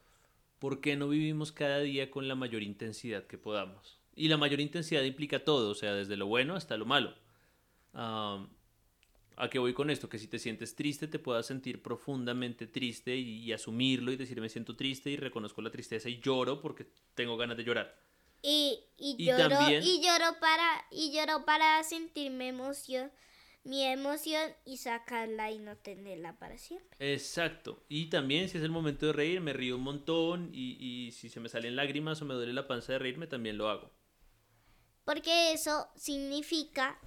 ¿por 0.59 0.81
qué 0.81 0.95
no 0.95 1.09
vivimos 1.09 1.51
cada 1.51 1.79
día 1.79 2.11
con 2.11 2.27
la 2.27 2.35
mayor 2.35 2.61
intensidad 2.61 3.25
que 3.25 3.37
podamos? 3.37 3.99
Y 4.15 4.27
la 4.27 4.37
mayor 4.37 4.59
intensidad 4.59 5.03
implica 5.03 5.43
todo, 5.43 5.71
o 5.71 5.75
sea, 5.75 5.93
desde 5.93 6.17
lo 6.17 6.27
bueno 6.27 6.55
hasta 6.55 6.77
lo 6.77 6.85
malo. 6.85 7.15
¿A 7.93 9.49
qué 9.49 9.57
voy 9.57 9.73
con 9.73 9.89
esto? 9.89 10.09
Que 10.09 10.19
si 10.19 10.27
te 10.27 10.37
sientes 10.37 10.75
triste, 10.75 11.07
te 11.07 11.17
puedas 11.17 11.47
sentir 11.47 11.81
profundamente 11.81 12.67
triste 12.67 13.15
y, 13.15 13.39
y 13.39 13.51
asumirlo 13.51 14.11
y 14.11 14.15
decir 14.15 14.39
me 14.41 14.49
siento 14.49 14.75
triste 14.75 15.09
y 15.09 15.17
reconozco 15.17 15.61
la 15.63 15.71
tristeza 15.71 16.09
y 16.09 16.19
lloro 16.19 16.61
porque 16.61 16.85
tengo 17.15 17.35
ganas 17.35 17.57
de 17.57 17.63
llorar. 17.63 17.95
Y, 18.43 18.83
y, 18.97 19.15
Y 19.17 19.25
lloro, 19.25 19.47
también- 19.49 19.81
y 19.83 20.01
lloro 20.05 20.39
para, 20.41 20.85
y 20.91 21.11
lloro 21.15 21.45
para 21.45 21.81
sentirme 21.83 22.49
emoción, 22.49 23.09
mi 23.63 23.83
emoción 23.85 24.51
y 24.65 24.77
sacarla 24.77 25.49
y 25.49 25.59
no 25.59 25.77
tenerla 25.77 26.37
para 26.37 26.57
siempre. 26.57 26.97
Exacto. 27.13 27.81
Y 27.87 28.09
también 28.09 28.49
si 28.49 28.57
es 28.57 28.63
el 28.65 28.69
momento 28.71 29.05
de 29.07 29.13
reír, 29.13 29.39
me 29.39 29.53
río 29.53 29.77
un 29.77 29.83
montón 29.83 30.49
y, 30.53 30.75
y 31.07 31.13
si 31.13 31.29
se 31.29 31.39
me 31.39 31.47
salen 31.47 31.77
lágrimas 31.77 32.21
o 32.21 32.25
me 32.25 32.33
duele 32.33 32.51
la 32.51 32.67
panza 32.67 32.91
de 32.91 32.99
reírme, 32.99 33.27
también 33.27 33.57
lo 33.57 33.69
hago. 33.69 33.89
Porque 35.05 35.53
eso 35.53 35.87
significa, 35.95 36.99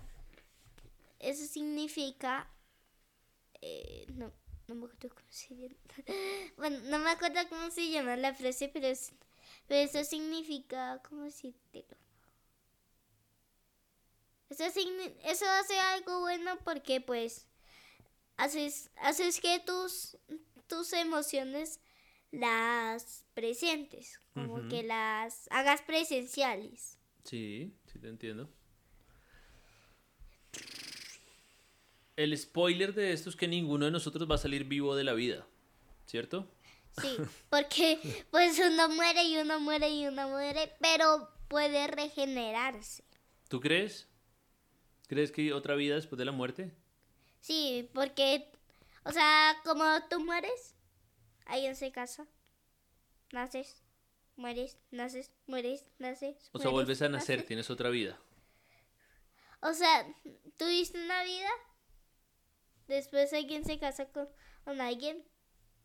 eso 1.19 1.45
significa, 1.47 2.51
eh, 3.61 4.07
no, 4.15 4.33
no 4.69 4.75
me 4.75 4.87
acuerdo 4.87 5.09
cómo 5.15 5.27
se 5.31 5.55
llama, 5.55 5.75
bueno, 6.57 6.79
no 6.85 6.99
me 6.99 7.11
acuerdo 7.11 7.41
cómo 7.51 7.71
se 7.71 7.91
llama 7.91 8.17
la 8.17 8.35
frase, 8.35 8.69
pero, 8.73 8.87
es- 8.87 9.13
pero 9.67 9.81
eso 9.81 10.05
significa, 10.05 11.01
¿cómo 11.09 11.25
decírtelo? 11.25 11.97
Eso, 14.49 14.65
eso 15.25 15.45
hace 15.61 15.79
algo 15.79 16.21
bueno 16.21 16.59
porque 16.65 17.01
pues 17.01 17.47
haces, 18.37 18.91
haces 18.97 19.41
que 19.41 19.61
tus, 19.61 20.17
tus 20.69 20.93
emociones 20.93 21.81
las 22.31 23.25
presentes, 23.35 24.21
como 24.35 24.69
que 24.69 24.83
las 24.83 25.49
hagas 25.51 25.83
presenciales. 25.83 26.99
Sí, 27.25 27.73
sí 27.87 27.99
te 27.99 28.09
entiendo. 28.09 28.49
El 32.17 32.37
spoiler 32.37 32.95
de 32.95 33.13
esto 33.13 33.31
es 33.31 33.37
que 33.37 33.49
ninguno 33.49 33.85
de 33.85 33.91
nosotros 33.91 34.31
va 34.31 34.37
a 34.37 34.39
salir 34.39 34.65
vivo 34.65 34.97
de 34.97 35.05
la 35.05 35.13
vida, 35.13 35.47
¿cierto? 36.07 36.49
Sí, 37.01 37.17
porque 37.51 38.25
pues 38.31 38.59
uno 38.59 38.89
muere 38.89 39.25
y 39.25 39.37
uno 39.39 39.61
muere 39.61 39.91
y 39.91 40.07
uno 40.07 40.29
muere, 40.29 40.73
pero 40.81 41.31
puede 41.49 41.87
regenerarse. 41.87 43.05
¿Tú 43.49 43.61
crees? 43.61 44.09
¿Crees 45.07 45.31
que 45.31 45.43
hay 45.43 45.53
otra 45.53 45.75
vida 45.75 45.95
después 45.95 46.19
de 46.19 46.25
la 46.25 46.33
muerte? 46.33 46.75
Sí, 47.41 47.89
porque, 47.95 48.51
o 49.05 49.13
sea, 49.13 49.55
como 49.65 49.85
tú 50.11 50.21
mueres, 50.21 50.75
alguien 51.47 51.77
se 51.77 51.93
casa, 51.93 52.27
naces, 53.31 53.83
mueres, 54.35 54.79
naces, 54.91 55.31
mueres, 55.47 55.89
naces. 55.99 56.51
O 56.53 56.59
sea, 56.59 56.71
vuelves 56.71 57.03
a 57.03 57.09
nacer, 57.09 57.37
naces. 57.37 57.47
tienes 57.47 57.71
otra 57.71 57.91
vida. 57.91 58.19
O 59.61 59.73
sea, 59.75 60.07
tuviste 60.57 61.03
una 61.03 61.23
vida, 61.23 61.51
después 62.89 63.33
alguien 63.33 63.65
se 63.65 63.79
casa 63.79 64.07
con, 64.07 64.29
con 64.65 64.81
alguien, 64.81 65.25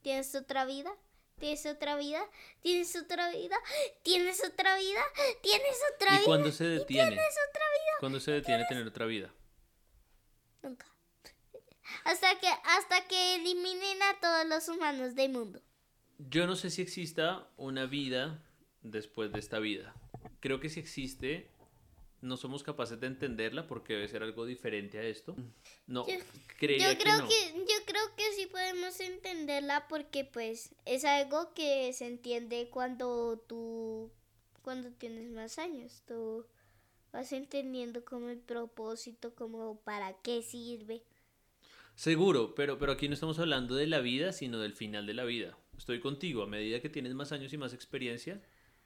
tienes 0.02 0.34
otra 0.36 0.66
vida, 0.66 0.92
tienes 1.40 1.66
otra 1.66 1.96
vida, 1.96 2.22
tienes 2.62 2.96
otra 2.96 3.30
vida, 3.32 3.56
tienes 4.04 4.44
otra 4.44 4.78
vida, 4.78 5.02
tienes 5.42 5.78
otra 5.94 6.10
¿Y 6.10 6.18
vida. 6.18 6.26
cuándo 6.26 6.52
se 6.52 6.66
y 6.66 6.68
detiene? 6.68 7.12
Tienes 7.12 7.36
otra 7.50 7.66
vida. 7.66 7.92
¿Cuándo 8.00 8.20
se 8.20 8.32
detiene 8.32 8.66
tener 8.66 8.88
otra 8.88 9.06
vida? 9.06 9.34
Nunca. 10.62 10.86
Hasta 12.06 12.40
que, 12.40 12.48
hasta 12.48 13.08
que 13.08 13.36
eliminen 13.36 14.02
a 14.04 14.20
todos 14.20 14.46
los 14.48 14.68
humanos 14.70 15.16
del 15.16 15.32
mundo. 15.32 15.62
Yo 16.18 16.48
no 16.48 16.56
sé 16.56 16.70
si 16.70 16.82
exista 16.82 17.48
una 17.58 17.86
vida 17.86 18.44
después 18.82 19.32
de 19.32 19.40
esta 19.40 19.60
vida. 19.60 19.94
Creo 20.40 20.60
que 20.60 20.70
si 20.70 20.80
existe, 20.80 21.51
no 22.22 22.38
somos 22.38 22.64
capaces 22.64 23.00
de 23.00 23.08
entenderla 23.08 23.68
porque 23.68 23.94
debe 23.94 24.08
ser 24.08 24.24
algo 24.24 24.46
diferente 24.46 25.00
a 25.00 25.04
esto. 25.04 25.36
No, 25.88 26.08
Yo- 26.08 26.16
creería 26.58 26.94
Yo 26.94 27.00
creo 27.00 27.16
que 27.18 27.22
no. 27.24 27.28
que, 27.28 27.60
yo 27.60 27.86
creo 27.86 28.16
que 28.16 28.32
sí 28.36 28.46
podemos 28.46 29.00
entenderla 29.00 29.88
porque 29.88 30.24
pues 30.26 30.76
es 30.86 31.04
algo 31.06 31.54
que 31.54 31.92
se 31.94 32.06
entiende 32.08 32.70
cuando 32.70 33.38
tú 33.48 34.12
cuando 34.62 34.92
tienes 34.92 35.32
más 35.32 35.58
años. 35.58 36.04
Tú 36.08 36.46
vas 37.12 37.32
entendiendo 37.34 38.06
como 38.06 38.30
el 38.30 38.38
propósito, 38.40 39.34
como 39.34 39.82
para 39.82 40.14
qué 40.22 40.44
sirve. 40.44 41.04
Seguro, 41.96 42.56
pero, 42.56 42.78
pero 42.78 42.92
aquí 42.94 43.08
no 43.08 43.14
estamos 43.16 43.38
hablando 43.40 43.76
de 43.76 43.88
la 43.88 44.00
vida, 44.00 44.32
sino 44.32 44.60
del 44.60 44.74
final 44.74 45.06
de 45.06 45.14
la 45.14 45.24
vida. 45.24 45.58
Estoy 45.78 46.00
contigo, 46.00 46.44
a 46.44 46.48
medida 46.48 46.80
que 46.82 46.90
tienes 46.90 47.14
más 47.14 47.32
años 47.32 47.52
y 47.54 47.58
más 47.58 47.74
experiencia, 47.74 48.42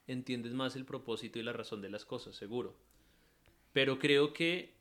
entiendes 0.08 0.54
más 0.54 0.76
el 0.76 0.86
propósito 0.86 1.40
y 1.40 1.44
la 1.44 1.54
razón 1.54 1.82
de 1.82 1.90
las 1.90 2.06
cosas, 2.06 2.36
seguro. 2.36 2.76
Pero 3.76 4.00
creo 4.00 4.32
que... 4.32 4.74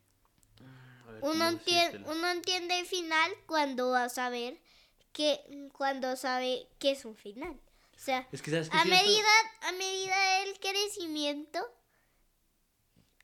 a 1.07 1.11
ver, 1.11 1.21
¿cómo 1.21 1.33
Uno 1.33 1.49
entiende, 1.49 1.85
decírtelo? 1.99 2.13
uno 2.17 2.31
entiende 2.31 2.79
el 2.79 2.87
final 2.87 3.33
cuando 3.47 3.91
va 3.91 4.05
a 4.05 4.09
saber 4.09 4.57
que 5.13 5.41
cuando 5.73 6.15
sabe 6.17 6.69
que 6.79 6.93
es 6.93 7.05
un 7.05 7.17
final. 7.17 7.59
O 7.97 7.99
sea, 7.99 8.29
Es 8.31 8.41
que 8.41 8.53
sabes 8.53 8.71
que 8.71 8.77
a 8.77 8.83
siento- 8.85 9.03
medida, 9.05 9.29
a 9.63 9.73
medida 9.73 10.41
del 10.45 10.59
crecimiento, 10.61 11.59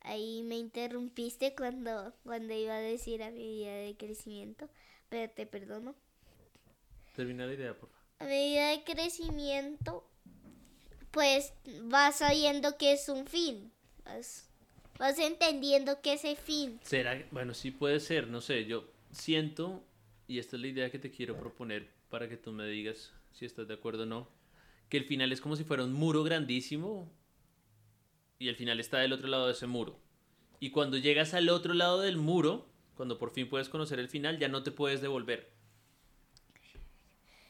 ahí 0.03 0.43
me 0.43 0.57
interrumpiste 0.57 1.55
cuando, 1.55 2.15
cuando 2.25 2.53
iba 2.55 2.75
a 2.75 2.81
decir 2.81 3.23
a 3.23 3.31
medida 3.31 3.73
del 3.73 3.97
crecimiento, 3.97 4.69
pero 5.09 5.31
te 5.33 5.47
perdono. 5.47 5.95
Termina 7.15 7.47
la 7.47 7.55
idea, 7.55 7.75
por 7.79 7.91
favor. 7.91 8.05
A 8.19 8.25
medida 8.25 8.71
del 8.71 8.83
crecimiento, 8.85 10.05
pues 11.13 11.53
vas 11.85 12.19
sabiendo 12.19 12.77
que 12.77 12.93
es 12.93 13.09
un 13.09 13.27
fin. 13.27 13.73
Vas, 14.05 14.49
vas 15.01 15.19
entendiendo 15.19 16.01
que 16.03 16.13
es 16.13 16.25
el 16.25 16.37
fin. 16.37 16.79
¿Será? 16.85 17.21
Bueno, 17.33 17.55
sí 17.55 17.71
puede 17.71 17.99
ser, 17.99 18.29
no 18.29 18.41
sé, 18.41 18.67
yo 18.67 18.85
siento, 19.11 19.83
y 20.29 20.39
esta 20.39 20.57
es 20.57 20.63
la 20.63 20.69
idea 20.69 20.91
que 20.91 20.99
te 20.99 21.11
quiero 21.11 21.37
proponer 21.37 21.89
para 22.11 22.29
que 22.29 22.37
tú 22.37 22.53
me 22.53 22.67
digas 22.67 23.13
si 23.33 23.47
estás 23.47 23.67
de 23.67 23.75
acuerdo 23.75 24.05
o 24.05 24.07
no, 24.07 24.29
que 24.89 24.99
el 24.99 25.05
final 25.05 25.33
es 25.33 25.41
como 25.41 25.57
si 25.57 25.65
fuera 25.65 25.85
un 25.85 25.93
muro 25.93 26.23
grandísimo 26.23 27.11
y 28.39 28.49
el 28.49 28.57
final 28.57 28.79
está 28.79 28.99
del 28.99 29.13
otro 29.13 29.27
lado 29.29 29.47
de 29.47 29.53
ese 29.53 29.67
muro. 29.67 29.99
Y 30.61 30.71
cuando 30.71 30.99
llegas 30.99 31.33
al 31.35 31.49
otro 31.49 31.73
lado 31.75 32.01
del 32.01 32.17
muro, 32.19 32.69
cuando 32.95 33.19
por 33.19 33.31
fin 33.31 33.49
puedes 33.49 33.69
conocer 33.71 33.99
el 33.99 34.09
final, 34.09 34.39
ya 34.39 34.49
no 34.49 34.63
te 34.63 34.71
puedes 34.71 35.01
devolver. 35.01 35.51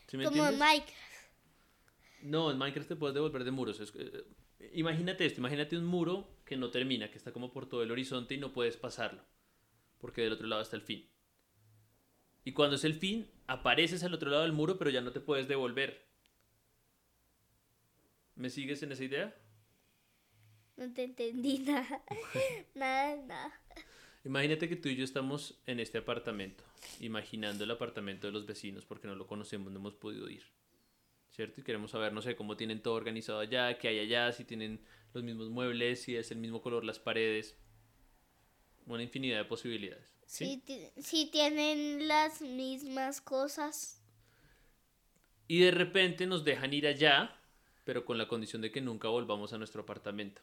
¿Sí 0.06 0.16
me 0.16 0.24
como 0.24 0.42
en 0.44 0.54
entiendes? 0.54 0.68
Minecraft. 0.68 1.00
No, 2.22 2.50
en 2.50 2.58
Minecraft 2.58 2.88
te 2.88 2.96
puedes 2.96 3.14
devolver 3.14 3.44
de 3.44 3.50
muros. 3.50 3.80
Es- 3.80 3.92
eh, 3.96 4.24
imagínate 4.72 5.26
esto, 5.26 5.40
imagínate 5.40 5.76
un 5.76 5.86
muro 5.86 6.28
que 6.44 6.56
no 6.56 6.70
termina, 6.70 7.10
que 7.10 7.18
está 7.18 7.32
como 7.32 7.52
por 7.52 7.68
todo 7.68 7.82
el 7.82 7.90
horizonte 7.90 8.34
y 8.34 8.38
no 8.38 8.52
puedes 8.52 8.76
pasarlo, 8.76 9.22
porque 9.98 10.22
del 10.22 10.32
otro 10.32 10.46
lado 10.46 10.62
está 10.62 10.76
el 10.76 10.82
fin. 10.82 11.08
Y 12.44 12.52
cuando 12.52 12.76
es 12.76 12.84
el 12.84 12.94
fin, 12.94 13.30
apareces 13.46 14.02
al 14.02 14.14
otro 14.14 14.30
lado 14.30 14.42
del 14.42 14.52
muro, 14.52 14.78
pero 14.78 14.90
ya 14.90 15.00
no 15.00 15.12
te 15.12 15.20
puedes 15.20 15.46
devolver. 15.48 16.06
¿Me 18.34 18.48
sigues 18.48 18.82
en 18.82 18.92
esa 18.92 19.04
idea? 19.04 19.36
No 20.76 20.92
te 20.92 21.04
entendí 21.04 21.58
nada. 21.58 22.02
nada, 22.74 23.16
nada. 23.16 23.62
Imagínate 24.24 24.68
que 24.68 24.76
tú 24.76 24.88
y 24.88 24.96
yo 24.96 25.04
estamos 25.04 25.60
en 25.66 25.80
este 25.80 25.98
apartamento, 25.98 26.64
imaginando 27.00 27.64
el 27.64 27.70
apartamento 27.70 28.26
de 28.26 28.32
los 28.32 28.46
vecinos 28.46 28.84
porque 28.84 29.08
no 29.08 29.14
lo 29.14 29.26
conocemos, 29.26 29.72
no 29.72 29.78
hemos 29.78 29.94
podido 29.94 30.28
ir. 30.28 30.44
¿Cierto? 31.40 31.62
Y 31.62 31.64
queremos 31.64 31.92
saber, 31.92 32.12
no 32.12 32.20
sé, 32.20 32.36
cómo 32.36 32.54
tienen 32.54 32.82
todo 32.82 32.92
organizado 32.92 33.38
allá, 33.38 33.78
qué 33.78 33.88
hay 33.88 33.98
allá, 34.00 34.30
si 34.30 34.44
tienen 34.44 34.84
los 35.14 35.24
mismos 35.24 35.48
muebles, 35.48 36.02
si 36.02 36.14
es 36.14 36.30
el 36.30 36.36
mismo 36.36 36.60
color 36.60 36.84
las 36.84 36.98
paredes. 36.98 37.56
Una 38.84 39.02
infinidad 39.02 39.38
de 39.38 39.44
posibilidades. 39.46 40.14
¿sí? 40.26 40.44
Si, 40.44 40.56
ti- 40.58 41.02
si 41.02 41.30
tienen 41.30 42.06
las 42.08 42.42
mismas 42.42 43.22
cosas. 43.22 44.02
Y 45.48 45.60
de 45.60 45.70
repente 45.70 46.26
nos 46.26 46.44
dejan 46.44 46.74
ir 46.74 46.86
allá, 46.86 47.34
pero 47.84 48.04
con 48.04 48.18
la 48.18 48.28
condición 48.28 48.60
de 48.60 48.70
que 48.70 48.82
nunca 48.82 49.08
volvamos 49.08 49.54
a 49.54 49.58
nuestro 49.58 49.80
apartamento. 49.84 50.42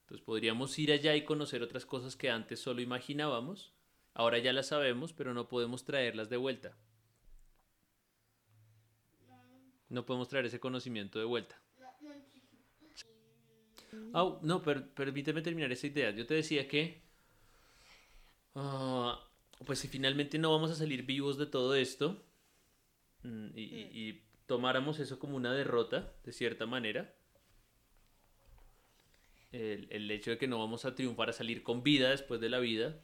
Entonces 0.00 0.26
podríamos 0.26 0.76
ir 0.80 0.90
allá 0.90 1.14
y 1.14 1.24
conocer 1.24 1.62
otras 1.62 1.86
cosas 1.86 2.16
que 2.16 2.28
antes 2.28 2.58
solo 2.58 2.80
imaginábamos. 2.80 3.72
Ahora 4.14 4.38
ya 4.38 4.52
las 4.52 4.66
sabemos, 4.66 5.12
pero 5.12 5.32
no 5.32 5.48
podemos 5.48 5.84
traerlas 5.84 6.28
de 6.28 6.38
vuelta. 6.38 6.76
No 9.90 10.04
podemos 10.04 10.28
traer 10.28 10.46
ese 10.46 10.60
conocimiento 10.60 11.18
de 11.18 11.24
vuelta. 11.24 11.60
Ah, 14.12 14.38
no, 14.42 14.62
per- 14.62 14.88
permíteme 14.90 15.42
terminar 15.42 15.72
esa 15.72 15.86
idea. 15.86 16.10
Yo 16.10 16.26
te 16.26 16.34
decía 16.34 16.68
que, 16.68 17.00
ah, 18.54 19.18
pues 19.64 19.78
si 19.78 19.88
finalmente 19.88 20.38
no 20.38 20.52
vamos 20.52 20.70
a 20.70 20.74
salir 20.74 21.04
vivos 21.04 21.38
de 21.38 21.46
todo 21.46 21.74
esto, 21.74 22.22
mm, 23.22 23.48
y, 23.54 24.22
tomáramos 24.46 24.98
eso 24.98 25.18
como 25.18 25.36
una 25.36 25.52
derrota, 25.52 26.10
de 26.24 26.32
cierta 26.32 26.64
manera, 26.64 27.14
el, 29.52 30.10
hecho 30.10 30.30
de 30.30 30.38
que 30.38 30.48
no 30.48 30.58
vamos 30.58 30.86
a 30.86 30.94
triunfar 30.94 31.28
a 31.28 31.34
salir 31.34 31.62
con 31.62 31.82
vida 31.82 32.08
después 32.08 32.40
de 32.40 32.48
la 32.48 32.58
vida, 32.58 32.98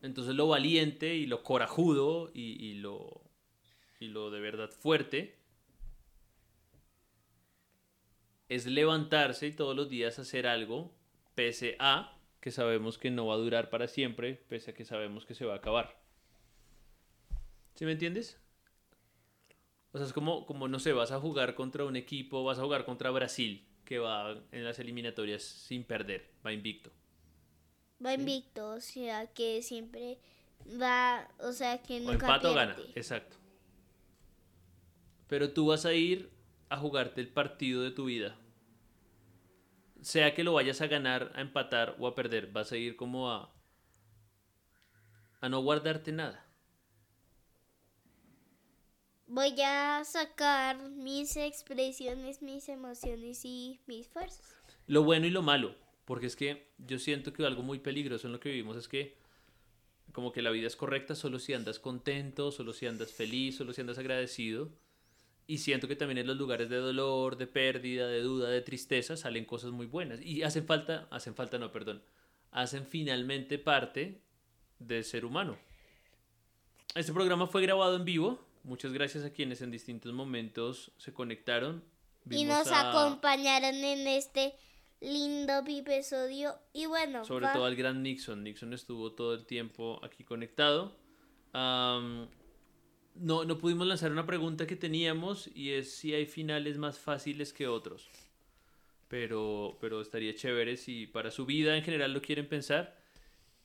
entonces 0.00 0.34
lo 0.34 0.48
valiente 0.48 1.14
y 1.16 1.26
lo 1.26 1.42
corajudo 1.42 2.30
y 2.32 2.74
lo, 2.74 3.30
y 4.00 4.08
lo 4.08 4.30
de 4.30 4.40
verdad 4.40 4.70
fuerte 4.70 5.41
es 8.48 8.66
levantarse 8.66 9.48
y 9.48 9.52
todos 9.52 9.76
los 9.76 9.88
días 9.88 10.18
hacer 10.18 10.46
algo, 10.46 10.94
pese 11.34 11.76
a 11.80 12.16
que 12.40 12.50
sabemos 12.50 12.98
que 12.98 13.10
no 13.10 13.26
va 13.26 13.34
a 13.34 13.38
durar 13.38 13.70
para 13.70 13.88
siempre, 13.88 14.34
pese 14.48 14.72
a 14.72 14.74
que 14.74 14.84
sabemos 14.84 15.26
que 15.26 15.34
se 15.34 15.44
va 15.46 15.54
a 15.54 15.56
acabar. 15.58 15.96
¿Sí 17.74 17.84
me 17.84 17.92
entiendes? 17.92 18.38
O 19.92 19.98
sea, 19.98 20.06
es 20.06 20.12
como, 20.12 20.44
como, 20.46 20.68
no 20.68 20.78
sé, 20.80 20.92
vas 20.92 21.12
a 21.12 21.20
jugar 21.20 21.54
contra 21.54 21.84
un 21.84 21.96
equipo, 21.96 22.44
vas 22.44 22.58
a 22.58 22.62
jugar 22.62 22.84
contra 22.84 23.10
Brasil, 23.10 23.66
que 23.84 23.98
va 23.98 24.42
en 24.50 24.64
las 24.64 24.78
eliminatorias 24.78 25.42
sin 25.42 25.84
perder, 25.84 26.30
va 26.44 26.52
invicto. 26.52 26.90
Va 28.04 28.12
invicto, 28.14 28.72
o 28.74 28.80
sea 28.80 29.32
que 29.32 29.62
siempre 29.62 30.18
va, 30.66 31.26
o 31.38 31.52
sea 31.52 31.82
que 31.82 32.00
O 32.04 32.12
nunca 32.12 32.14
empata 32.14 32.50
o 32.50 32.54
gana, 32.54 32.74
pierde. 32.74 32.92
exacto. 32.94 33.36
Pero 35.26 35.52
tú 35.52 35.66
vas 35.66 35.84
a 35.86 35.94
ir 35.94 36.30
a 36.72 36.78
jugarte 36.78 37.20
el 37.20 37.28
partido 37.28 37.82
de 37.82 37.90
tu 37.90 38.06
vida. 38.06 38.36
Sea 40.00 40.34
que 40.34 40.42
lo 40.42 40.54
vayas 40.54 40.80
a 40.80 40.86
ganar, 40.86 41.30
a 41.34 41.42
empatar 41.42 41.96
o 41.98 42.06
a 42.06 42.14
perder, 42.14 42.48
vas 42.48 42.72
a 42.72 42.76
ir 42.76 42.96
como 42.96 43.30
a 43.30 43.52
a 45.42 45.48
no 45.48 45.60
guardarte 45.60 46.12
nada. 46.12 46.46
Voy 49.26 49.54
a 49.60 50.02
sacar 50.04 50.90
mis 50.90 51.36
expresiones, 51.36 52.42
mis 52.42 52.68
emociones 52.68 53.44
y 53.44 53.80
mis 53.86 54.06
fuerzas. 54.08 54.54
Lo 54.86 55.02
bueno 55.02 55.26
y 55.26 55.30
lo 55.30 55.42
malo, 55.42 55.74
porque 56.04 56.26
es 56.26 56.36
que 56.36 56.72
yo 56.78 56.98
siento 56.98 57.32
que 57.32 57.44
algo 57.44 57.62
muy 57.62 57.80
peligroso 57.80 58.28
en 58.28 58.32
lo 58.32 58.40
que 58.40 58.50
vivimos 58.50 58.76
es 58.76 58.88
que 58.88 59.18
como 60.12 60.32
que 60.32 60.42
la 60.42 60.50
vida 60.50 60.68
es 60.68 60.76
correcta 60.76 61.14
solo 61.14 61.38
si 61.38 61.54
andas 61.54 61.78
contento, 61.78 62.52
solo 62.52 62.72
si 62.72 62.86
andas 62.86 63.12
feliz, 63.12 63.56
solo 63.56 63.72
si 63.72 63.80
andas 63.80 63.98
agradecido. 63.98 64.70
Y 65.46 65.58
siento 65.58 65.88
que 65.88 65.96
también 65.96 66.18
en 66.18 66.26
los 66.26 66.36
lugares 66.36 66.68
de 66.70 66.76
dolor, 66.76 67.36
de 67.36 67.46
pérdida, 67.46 68.06
de 68.06 68.22
duda, 68.22 68.48
de 68.48 68.60
tristeza 68.62 69.16
salen 69.16 69.44
cosas 69.44 69.70
muy 69.72 69.86
buenas. 69.86 70.20
Y 70.22 70.42
hacen 70.42 70.66
falta, 70.66 71.08
hacen 71.10 71.34
falta, 71.34 71.58
no, 71.58 71.72
perdón, 71.72 72.02
hacen 72.52 72.86
finalmente 72.86 73.58
parte 73.58 74.22
del 74.78 75.04
ser 75.04 75.24
humano. 75.24 75.58
Este 76.94 77.12
programa 77.12 77.46
fue 77.46 77.62
grabado 77.62 77.96
en 77.96 78.04
vivo. 78.04 78.38
Muchas 78.64 78.92
gracias 78.92 79.24
a 79.24 79.32
quienes 79.32 79.60
en 79.62 79.70
distintos 79.70 80.12
momentos 80.12 80.92
se 80.96 81.12
conectaron. 81.12 81.82
y 82.30 82.44
nos 82.44 82.68
a- 82.68 82.90
acompañaron 82.90 83.74
en 83.74 84.06
este 84.06 84.54
lindo 85.00 85.54
episodio. 85.66 86.54
Y 86.72 86.86
bueno, 86.86 87.24
Sobre 87.24 87.46
va- 87.46 87.52
todo 87.52 87.64
al 87.64 87.74
gran 87.74 88.00
Nixon. 88.04 88.44
Nixon 88.44 88.72
estuvo 88.74 89.12
todo 89.12 89.34
el 89.34 89.44
tiempo 89.44 89.98
aquí 90.04 90.22
conectado. 90.22 90.96
Am, 91.52 92.28
no, 93.14 93.44
no 93.44 93.58
pudimos 93.58 93.86
lanzar 93.86 94.10
una 94.10 94.26
pregunta 94.26 94.66
que 94.66 94.76
teníamos 94.76 95.50
y 95.54 95.72
es 95.72 95.94
si 95.94 96.14
hay 96.14 96.26
finales 96.26 96.78
más 96.78 96.98
fáciles 96.98 97.52
que 97.52 97.68
otros. 97.68 98.08
Pero, 99.08 99.76
pero 99.80 100.00
estaría 100.00 100.34
chévere 100.34 100.76
si 100.76 101.06
para 101.06 101.30
su 101.30 101.44
vida 101.44 101.76
en 101.76 101.84
general 101.84 102.14
lo 102.14 102.22
quieren 102.22 102.48
pensar 102.48 102.96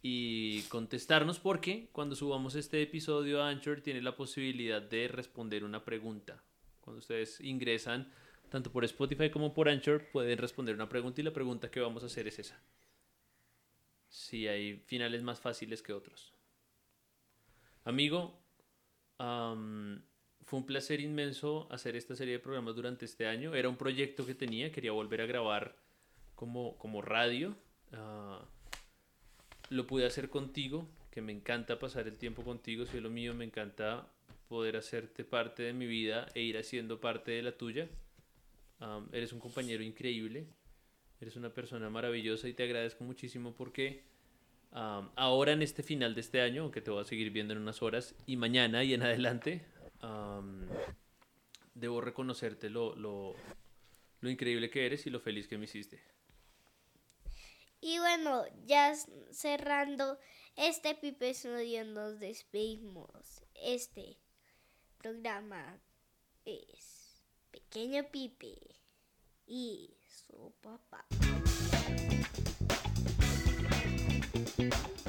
y 0.02 0.62
contestarnos 0.64 1.40
porque 1.40 1.90
cuando 1.92 2.16
subamos 2.16 2.56
este 2.56 2.82
episodio 2.82 3.42
a 3.42 3.50
Anchor 3.50 3.82
tiene 3.82 4.02
la 4.02 4.16
posibilidad 4.16 4.82
de 4.82 5.08
responder 5.08 5.64
una 5.64 5.84
pregunta. 5.86 6.44
Cuando 6.82 7.00
ustedes 7.00 7.40
ingresan 7.42 8.12
tanto 8.50 8.72
por 8.72 8.84
Spotify 8.86 9.30
como 9.30 9.54
por 9.54 9.70
Anchor 9.70 10.06
pueden 10.12 10.38
responder 10.38 10.76
una 10.76 10.90
pregunta 10.90 11.22
y 11.22 11.24
la 11.24 11.34
pregunta 11.34 11.72
que 11.72 11.80
vamos 11.80 12.04
a 12.04 12.08
hacer 12.08 12.28
es 12.28 12.40
esa. 12.40 12.62
Si 14.10 14.48
hay 14.48 14.78
finales 14.86 15.22
más 15.22 15.40
fáciles 15.40 15.82
que 15.82 15.94
otros. 15.94 16.34
Amigo, 17.84 18.38
am, 19.18 20.02
fue 20.46 20.60
un 20.60 20.66
placer 20.66 21.02
inmenso 21.02 21.68
hacer 21.72 21.96
esta 21.96 22.16
serie 22.16 22.34
de 22.34 22.40
programas 22.40 22.76
durante 22.76 23.06
este 23.06 23.28
año. 23.28 23.54
Era 23.54 23.70
un 23.70 23.78
proyecto 23.78 24.26
que 24.26 24.34
tenía, 24.34 24.72
quería 24.72 24.92
volver 24.92 25.22
a 25.22 25.26
grabar 25.26 25.76
como, 26.36 26.78
como 26.78 27.02
radio. 27.02 27.56
Ah, 27.92 28.46
lo 29.70 29.86
pude 29.86 30.06
hacer 30.06 30.30
contigo, 30.30 30.88
que 31.12 31.22
me 31.22 31.34
encanta 31.34 31.80
pasar 31.80 32.08
el 32.08 32.18
tiempo 32.18 32.44
contigo, 32.44 32.86
si 32.86 32.98
es 32.98 33.04
lo 33.04 33.10
mío, 33.10 33.34
me 33.34 33.44
encanta 33.44 34.08
poder 34.48 34.78
hacerte 34.78 35.26
parte 35.26 35.64
de 35.64 35.74
mi 35.74 35.86
vida 35.86 36.28
e 36.34 36.42
ir 36.42 36.58
haciendo 36.58 37.02
parte 37.02 37.32
de 37.32 37.42
la 37.42 37.52
tuya. 37.58 37.90
Eres 39.12 39.34
un 39.34 39.40
compañero 39.40 39.84
increíble, 39.84 40.48
eres 41.20 41.36
una 41.36 41.50
persona 41.50 41.90
maravillosa 41.90 42.48
y 42.48 42.54
te 42.54 42.64
agradezco 42.64 43.04
muchísimo 43.04 43.54
porque 43.54 44.04
am, 44.78 45.10
ahora 45.16 45.52
en 45.54 45.62
este 45.62 45.82
final 45.82 46.14
de 46.14 46.22
este 46.22 46.42
año, 46.42 46.64
aunque 46.64 46.82
te 46.82 46.92
voy 46.92 47.02
a 47.02 47.06
seguir 47.06 47.32
viendo 47.32 47.54
en 47.54 47.60
unas 47.60 47.82
horas, 47.82 48.14
y 48.26 48.38
mañana 48.38 48.84
y 48.84 48.94
en 48.94 49.02
adelante, 49.02 49.66
am, 50.02 50.68
debo 51.74 52.02
reconocerte 52.02 52.70
lo, 52.70 52.96
lo, 52.96 53.36
lo 54.22 54.30
increíble 54.30 54.70
que 54.70 54.86
eres 54.86 55.08
y 55.08 55.10
lo 55.10 55.20
feliz 55.20 55.48
que 55.48 55.58
me 55.58 55.66
hiciste. 55.66 56.02
Y 57.82 58.00
bueno, 58.00 58.44
ya 58.66 58.94
cerrando 59.32 60.18
este 60.56 60.90
episodio 60.90 61.86
nos 61.86 62.20
despedimos. 62.20 63.44
Este 63.54 64.18
programa 64.98 65.80
es 66.46 67.22
Pequeño 67.52 68.10
Pipe 68.12 68.58
y 69.46 69.96
su 70.08 70.54
papá. 70.62 71.06
Thank 74.38 74.60
you. 74.60 75.07